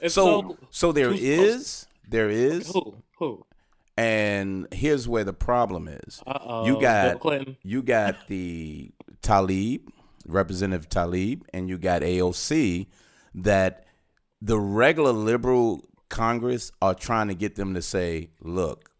It's 0.00 0.14
So 0.14 0.58
so 0.70 0.92
there 0.92 1.10
who's 1.10 1.22
is 1.22 1.86
there 2.08 2.28
is 2.30 2.70
who 2.72 2.96
who? 3.18 3.46
and 3.96 4.66
here's 4.72 5.06
where 5.08 5.24
the 5.24 5.32
problem 5.32 5.88
is. 5.88 6.22
Uh 6.26 6.38
oh. 6.42 6.66
You 6.66 6.80
got 6.80 7.20
Clinton. 7.20 7.56
you 7.62 7.82
got 7.82 8.26
the 8.28 8.90
Tlaib, 9.22 9.82
Representative 10.26 10.88
Tlaib, 10.88 11.42
and 11.54 11.68
you 11.68 11.78
got 11.78 12.02
AOC 12.02 12.88
that 13.36 13.86
the 14.42 14.58
regular 14.58 15.12
liberal 15.12 15.88
Congress 16.08 16.70
are 16.82 16.94
trying 16.94 17.28
to 17.28 17.34
get 17.34 17.54
them 17.56 17.74
to 17.74 17.82
say, 17.82 18.30
look, 18.40 18.90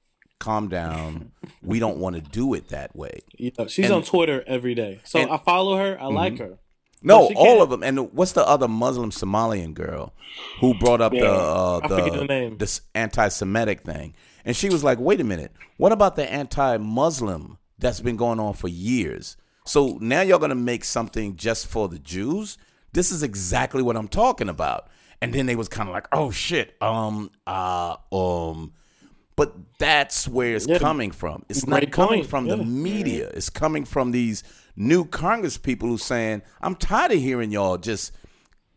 calm 0.40 0.68
down. 0.68 1.32
we 1.62 1.78
don't 1.78 1.98
want 1.98 2.16
to 2.16 2.22
do 2.22 2.54
it 2.54 2.68
that 2.68 2.94
way. 2.96 3.20
Yeah, 3.38 3.66
she's 3.68 3.86
And- 3.86 3.94
on 3.94 4.02
Twitter 4.02 4.42
every 4.46 4.74
day. 4.74 5.00
So 5.04 5.18
and- 5.18 5.28
Mm-hmm. 5.28 5.34
I 5.34 5.44
follow 5.44 5.76
her. 5.76 5.96
I 6.00 6.06
like 6.06 6.38
her. 6.38 6.58
No, 7.06 7.26
all 7.26 7.28
can't- 7.34 7.60
of 7.60 7.70
them. 7.70 7.82
And 7.82 8.12
what's 8.14 8.32
the 8.32 8.46
other 8.46 8.66
Muslim 8.68 9.10
Somalian 9.10 9.74
girl 9.74 10.14
who 10.60 10.72
brought 10.74 11.02
up 11.02 11.12
the 11.12 11.26
uh, 11.30 11.86
the 11.86 12.10
the 12.10 12.24
name. 12.24 12.56
this 12.56 12.80
anti-Semitic 12.94 13.82
thing? 13.82 14.14
And 14.46 14.56
she 14.56 14.70
was 14.70 14.82
like, 14.82 14.98
"Wait 14.98 15.20
a 15.20 15.24
minute, 15.24 15.52
what 15.76 15.92
about 15.92 16.16
the 16.16 16.30
anti-Muslim 16.30 17.58
that's 17.78 18.00
been 18.00 18.16
going 18.16 18.40
on 18.40 18.54
for 18.54 18.68
years? 18.68 19.36
So 19.66 19.98
now 20.00 20.20
you're 20.22 20.38
gonna 20.38 20.54
make 20.54 20.84
something 20.84 21.36
just 21.36 21.66
for 21.66 21.88
the 21.88 21.98
Jews? 21.98 22.56
This 22.92 23.10
is 23.12 23.22
exactly 23.22 23.82
what 23.82 23.96
I'm 23.96 24.08
talking 24.08 24.48
about." 24.48 24.88
And 25.22 25.32
then 25.32 25.46
they 25.46 25.56
was 25.56 25.68
kind 25.68 25.88
of 25.88 25.94
like, 25.94 26.06
"Oh 26.12 26.30
shit, 26.30 26.74
um, 26.82 27.30
uh, 27.46 27.96
um." 28.12 28.72
But 29.36 29.54
that's 29.78 30.28
where 30.28 30.54
it's 30.54 30.68
Yeah. 30.68 30.78
coming 30.78 31.10
from. 31.10 31.44
It's 31.48 31.64
Great 31.64 31.84
not 31.84 31.92
coming 31.92 32.20
point. 32.20 32.30
from 32.30 32.46
the 32.46 32.56
media. 32.58 33.30
It's 33.34 33.50
coming 33.50 33.84
from 33.84 34.12
these 34.12 34.44
new 34.76 35.04
Congress 35.04 35.56
people 35.58 35.88
who 35.88 35.98
saying, 35.98 36.42
"I'm 36.60 36.76
tired 36.76 37.12
of 37.12 37.18
hearing 37.18 37.50
y'all 37.50 37.76
just 37.78 38.12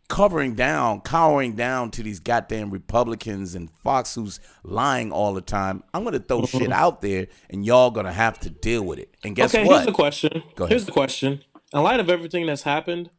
covering 0.09 0.55
down, 0.55 1.01
cowering 1.01 1.53
down 1.53 1.91
to 1.91 2.01
these 2.01 2.19
goddamn 2.19 2.71
Republicans 2.71 3.55
and 3.55 3.69
Fox 3.69 4.15
who's 4.15 4.39
lying 4.63 5.11
all 5.11 5.33
the 5.33 5.41
time. 5.41 5.83
I'm 5.93 6.03
gonna 6.05 6.19
throw 6.19 6.45
shit 6.45 6.71
out 6.71 7.01
there, 7.01 7.27
and 7.49 7.65
y'all 7.65 7.91
gonna 7.91 8.13
have 8.13 8.39
to 8.39 8.49
deal 8.49 8.83
with 8.83 8.99
it. 8.99 9.13
And 9.23 9.35
guess 9.35 9.53
okay, 9.53 9.65
what? 9.65 9.75
here's 9.75 9.85
the 9.85 9.91
question. 9.91 10.43
Go 10.55 10.63
ahead. 10.63 10.71
Here's 10.71 10.85
the 10.85 10.91
question. 10.93 11.41
In 11.73 11.83
light 11.83 11.99
of 11.99 12.09
everything 12.09 12.45
that's 12.45 12.63
happened, 12.63 13.09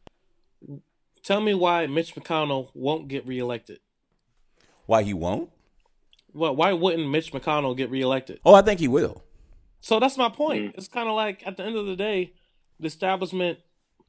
tell 1.23 1.41
me 1.41 1.53
why 1.53 1.87
Mitch 1.87 2.15
McConnell 2.15 2.69
won't 2.73 3.07
get 3.07 3.25
reelected. 3.27 3.79
Why 4.85 5.03
he 5.03 5.13
won't? 5.13 5.49
Well, 6.33 6.55
why 6.55 6.73
wouldn't 6.73 7.09
Mitch 7.09 7.31
McConnell 7.31 7.75
get 7.75 7.89
reelected? 7.89 8.39
Oh, 8.45 8.53
I 8.53 8.61
think 8.61 8.79
he 8.79 8.87
will. 8.87 9.23
So 9.81 9.99
that's 9.99 10.17
my 10.17 10.29
point. 10.29 10.73
Mm. 10.73 10.77
It's 10.77 10.87
kind 10.87 11.07
of 11.07 11.15
like 11.15 11.45
at 11.45 11.57
the 11.57 11.63
end 11.63 11.75
of 11.75 11.85
the 11.85 11.95
day, 11.95 12.33
the 12.79 12.87
establishment 12.87 13.59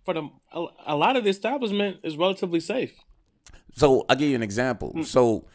for 0.04 0.14
the 0.14 0.28
a, 0.52 0.66
a 0.86 0.96
lot 0.96 1.16
of 1.16 1.24
the 1.24 1.30
establishment 1.30 1.98
is 2.02 2.16
relatively 2.16 2.60
safe. 2.60 2.98
So 3.74 4.04
I'll 4.08 4.16
give 4.16 4.28
you 4.28 4.34
an 4.34 4.42
example. 4.42 5.04
So 5.04 5.46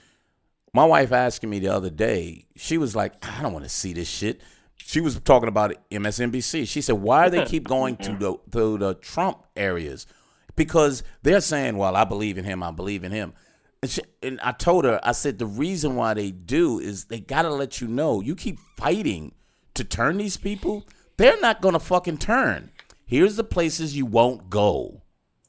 my 0.74 0.86
wife 0.86 1.12
asking 1.12 1.50
me 1.50 1.60
the 1.60 1.70
other 1.70 1.90
day, 1.90 2.46
she 2.56 2.78
was 2.78 2.96
like, 2.96 3.14
I 3.26 3.42
don't 3.42 3.54
want 3.54 3.66
to 3.66 3.70
see 3.70 3.94
this 3.94 4.08
shit. 4.08 4.42
She 4.78 5.02
was 5.02 5.20
talking 5.20 5.50
about 5.50 5.74
MSNBC. 5.92 6.68
She 6.68 6.82
said, 6.82 6.96
Why 6.96 7.30
do 7.30 7.38
they 7.38 7.46
keep 7.46 7.68
going 7.68 7.98
to 7.98 8.14
the 8.14 8.36
to 8.52 8.78
the 8.78 8.94
Trump 8.96 9.44
areas? 9.56 10.06
Because 10.56 11.04
they're 11.22 11.42
saying, 11.42 11.78
Well, 11.78 11.96
I 11.96 12.04
believe 12.04 12.38
in 12.38 12.46
him, 12.46 12.64
I 12.64 12.72
believe 12.72 13.04
in 13.04 13.12
him. 13.12 13.34
And, 13.82 13.92
she, 13.92 14.02
and 14.24 14.40
I 14.42 14.52
told 14.52 14.86
her, 14.86 15.00
I 15.04 15.12
said, 15.12 15.38
the 15.38 15.46
reason 15.46 15.96
why 15.96 16.14
they 16.14 16.32
do 16.32 16.80
is 16.80 17.06
they 17.06 17.20
gotta 17.20 17.50
let 17.50 17.82
you 17.82 17.88
know. 17.88 18.22
You 18.22 18.36
keep 18.36 18.60
fighting 18.78 19.34
to 19.76 19.84
turn 19.84 20.18
these 20.18 20.38
people, 20.38 20.88
they're 21.18 21.40
not 21.40 21.62
gonna 21.62 21.80
fucking 21.80 22.18
turn. 22.18 22.72
Here's 23.06 23.36
the 23.36 23.44
places 23.44 23.96
you 23.96 24.06
won't 24.06 24.50
go. 24.50 25.04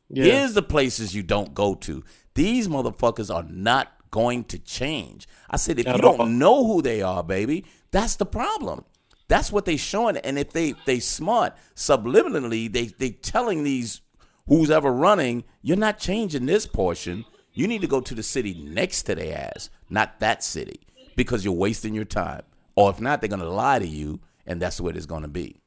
Yeah. 0.08 0.24
Here's 0.24 0.54
the 0.54 0.62
places 0.62 1.14
you 1.14 1.22
don't 1.22 1.54
go 1.54 1.74
to. 1.76 2.04
These 2.34 2.68
motherfuckers 2.68 3.34
are 3.34 3.46
not 3.48 3.92
going 4.10 4.44
to 4.44 4.58
change. 4.58 5.26
I 5.50 5.56
said, 5.56 5.78
if 5.78 5.86
you 5.86 5.98
don't 5.98 6.38
know 6.38 6.66
who 6.66 6.82
they 6.82 7.02
are, 7.02 7.22
baby, 7.22 7.64
that's 7.90 8.16
the 8.16 8.26
problem. 8.26 8.84
That's 9.28 9.50
what 9.50 9.64
they're 9.64 9.78
showing. 9.78 10.16
And 10.18 10.38
if 10.38 10.52
they 10.52 10.74
they 10.84 11.00
smart, 11.00 11.54
subliminally, 11.74 12.72
they 12.72 12.86
they 12.86 13.10
telling 13.10 13.64
these 13.64 14.00
who's 14.46 14.70
ever 14.70 14.92
running, 14.92 15.44
you're 15.62 15.76
not 15.76 15.98
changing 15.98 16.46
this 16.46 16.66
portion. 16.66 17.24
You 17.52 17.66
need 17.66 17.80
to 17.80 17.86
go 17.86 18.00
to 18.00 18.14
the 18.14 18.22
city 18.22 18.54
next 18.54 19.04
to 19.04 19.14
their 19.14 19.52
ass, 19.54 19.70
not 19.88 20.20
that 20.20 20.44
city, 20.44 20.80
because 21.16 21.44
you're 21.44 21.54
wasting 21.54 21.94
your 21.94 22.04
time. 22.04 22.42
Or 22.74 22.90
if 22.90 23.00
not, 23.00 23.20
they're 23.20 23.30
gonna 23.30 23.48
lie 23.48 23.78
to 23.78 23.86
you, 23.86 24.20
and 24.46 24.60
that's 24.60 24.80
what 24.80 24.96
it's 24.96 25.06
gonna 25.06 25.28
be. 25.28 25.60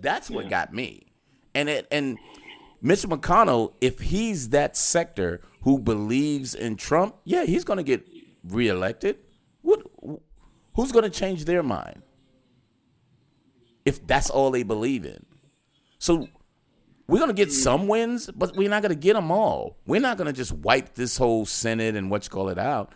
That's 0.00 0.30
what 0.30 0.48
got 0.48 0.72
me. 0.72 1.06
And 1.54 1.68
it 1.68 1.88
and 1.90 2.18
Mitch 2.82 3.02
McConnell, 3.02 3.72
if 3.80 3.98
he's 3.98 4.50
that 4.50 4.76
sector 4.76 5.40
who 5.62 5.78
believes 5.78 6.54
in 6.54 6.76
Trump, 6.76 7.16
yeah, 7.24 7.44
he's 7.44 7.64
going 7.64 7.78
to 7.78 7.82
get 7.82 8.06
reelected. 8.44 9.18
What? 9.62 9.82
Who's 10.74 10.92
going 10.92 11.04
to 11.04 11.10
change 11.10 11.46
their 11.46 11.62
mind 11.62 12.02
if 13.84 14.06
that's 14.06 14.30
all 14.30 14.50
they 14.50 14.62
believe 14.62 15.04
in? 15.04 15.24
So 15.98 16.28
we're 17.08 17.18
going 17.18 17.30
to 17.30 17.34
get 17.34 17.52
some 17.52 17.86
wins, 17.88 18.30
but 18.34 18.56
we're 18.56 18.68
not 18.70 18.82
going 18.82 18.94
to 18.94 18.98
get 19.00 19.14
them 19.14 19.30
all. 19.30 19.76
We're 19.86 20.00
not 20.00 20.16
going 20.16 20.26
to 20.26 20.32
just 20.32 20.52
wipe 20.52 20.94
this 20.94 21.16
whole 21.16 21.46
Senate 21.46 21.94
and 21.94 22.10
what 22.10 22.24
you 22.24 22.30
call 22.30 22.48
it 22.48 22.58
out, 22.58 22.92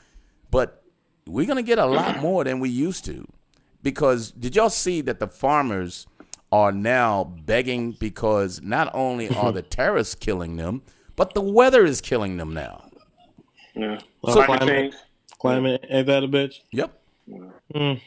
but 0.51 0.83
we're 1.27 1.47
going 1.47 1.57
to 1.57 1.63
get 1.63 1.79
a 1.79 1.87
lot 1.87 2.19
more 2.21 2.45
than 2.45 2.61
we 2.61 2.69
used 2.69 3.05
to. 3.07 3.27
Because 3.83 4.31
did 4.33 4.57
y'all 4.57 4.69
see 4.71 5.01
that 5.03 5.21
the 5.21 5.29
farmers 5.29 6.07
are 6.53 6.73
now 6.73 7.25
begging 7.25 7.93
because 7.93 8.61
not 8.61 8.91
only 8.95 9.29
are 9.37 9.53
the 9.53 9.63
terrorists 9.63 10.15
killing 10.15 10.57
them, 10.57 10.83
but 11.17 11.35
the 11.35 11.41
weather 11.41 11.85
is 11.85 12.01
killing 12.01 12.37
them 12.37 12.53
now. 12.53 12.91
Yeah. 13.75 14.01
Well, 14.23 14.35
Climate 14.45 14.59
climate- 14.61 14.95
Climate 15.39 15.85
ain't 15.89 16.07
that 16.09 16.23
a 16.25 16.29
bitch? 16.29 16.57
Yep. 16.73 16.93
Mm. 17.75 18.01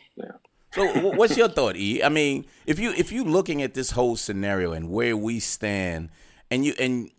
So 0.73 0.88
what's 1.12 1.38
your 1.38 1.49
thought, 1.49 1.75
E? 1.75 2.01
I 2.01 2.09
mean, 2.09 2.45
if 2.65 2.79
you 2.79 2.93
if 2.93 3.12
you 3.12 3.23
looking 3.23 3.62
at 3.62 3.75
this 3.75 3.91
whole 3.91 4.15
scenario 4.15 4.71
and 4.73 4.89
where 4.89 5.15
we 5.15 5.39
stand, 5.39 6.09
and 6.49 6.65
you 6.65 6.73
and 6.79 7.12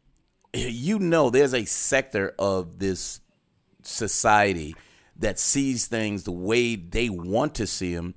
you 0.53 0.99
know 0.99 1.31
there's 1.31 1.55
a 1.55 1.65
sector 1.65 2.35
of 2.39 2.81
this 2.81 3.21
society 3.83 4.75
that 5.17 5.39
sees 5.39 5.87
things 5.87 6.25
the 6.25 6.33
way 6.33 6.75
they 6.75 7.09
want 7.09 7.55
to 7.55 7.67
see 7.67 7.95
them, 7.95 8.15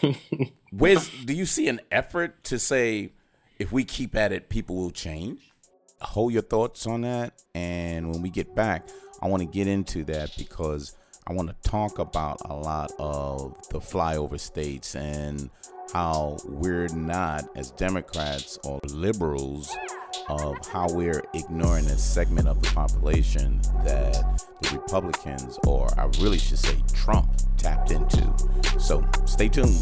Where's 0.72 1.08
do 1.24 1.32
you 1.32 1.46
see 1.46 1.68
an 1.68 1.80
effort 1.90 2.42
to 2.44 2.58
say 2.58 3.12
if 3.58 3.72
we 3.72 3.84
keep 3.84 4.16
at 4.16 4.32
it, 4.32 4.48
people 4.48 4.76
will 4.76 4.90
change? 4.90 5.52
Hold 6.00 6.32
your 6.32 6.42
thoughts 6.42 6.86
on 6.86 7.02
that, 7.02 7.40
and 7.54 8.10
when 8.10 8.22
we 8.22 8.30
get 8.30 8.54
back, 8.56 8.88
I 9.20 9.28
want 9.28 9.42
to 9.42 9.48
get 9.48 9.68
into 9.68 10.02
that 10.04 10.36
because 10.36 10.96
I 11.26 11.32
want 11.34 11.50
to 11.50 11.70
talk 11.70 12.00
about 12.00 12.38
a 12.46 12.54
lot 12.54 12.90
of 12.98 13.56
the 13.68 13.78
flyover 13.78 14.40
states 14.40 14.96
and 14.96 15.50
how 15.92 16.36
we're 16.44 16.88
not, 16.88 17.44
as 17.54 17.70
Democrats 17.70 18.58
or 18.64 18.80
liberals, 18.88 19.72
of 20.28 20.56
how 20.66 20.88
we're 20.92 21.22
ignoring 21.32 21.86
a 21.86 21.96
segment 21.96 22.48
of 22.48 22.60
the 22.60 22.68
population 22.70 23.60
that 23.84 24.40
the 24.62 24.76
Republicans, 24.76 25.60
or 25.64 25.88
I 25.98 26.06
really 26.20 26.38
should 26.38 26.58
say 26.58 26.76
Trump, 26.92 27.30
tapped 27.56 27.92
into. 27.92 28.32
So 28.80 29.06
stay 29.24 29.48
tuned. 29.48 29.80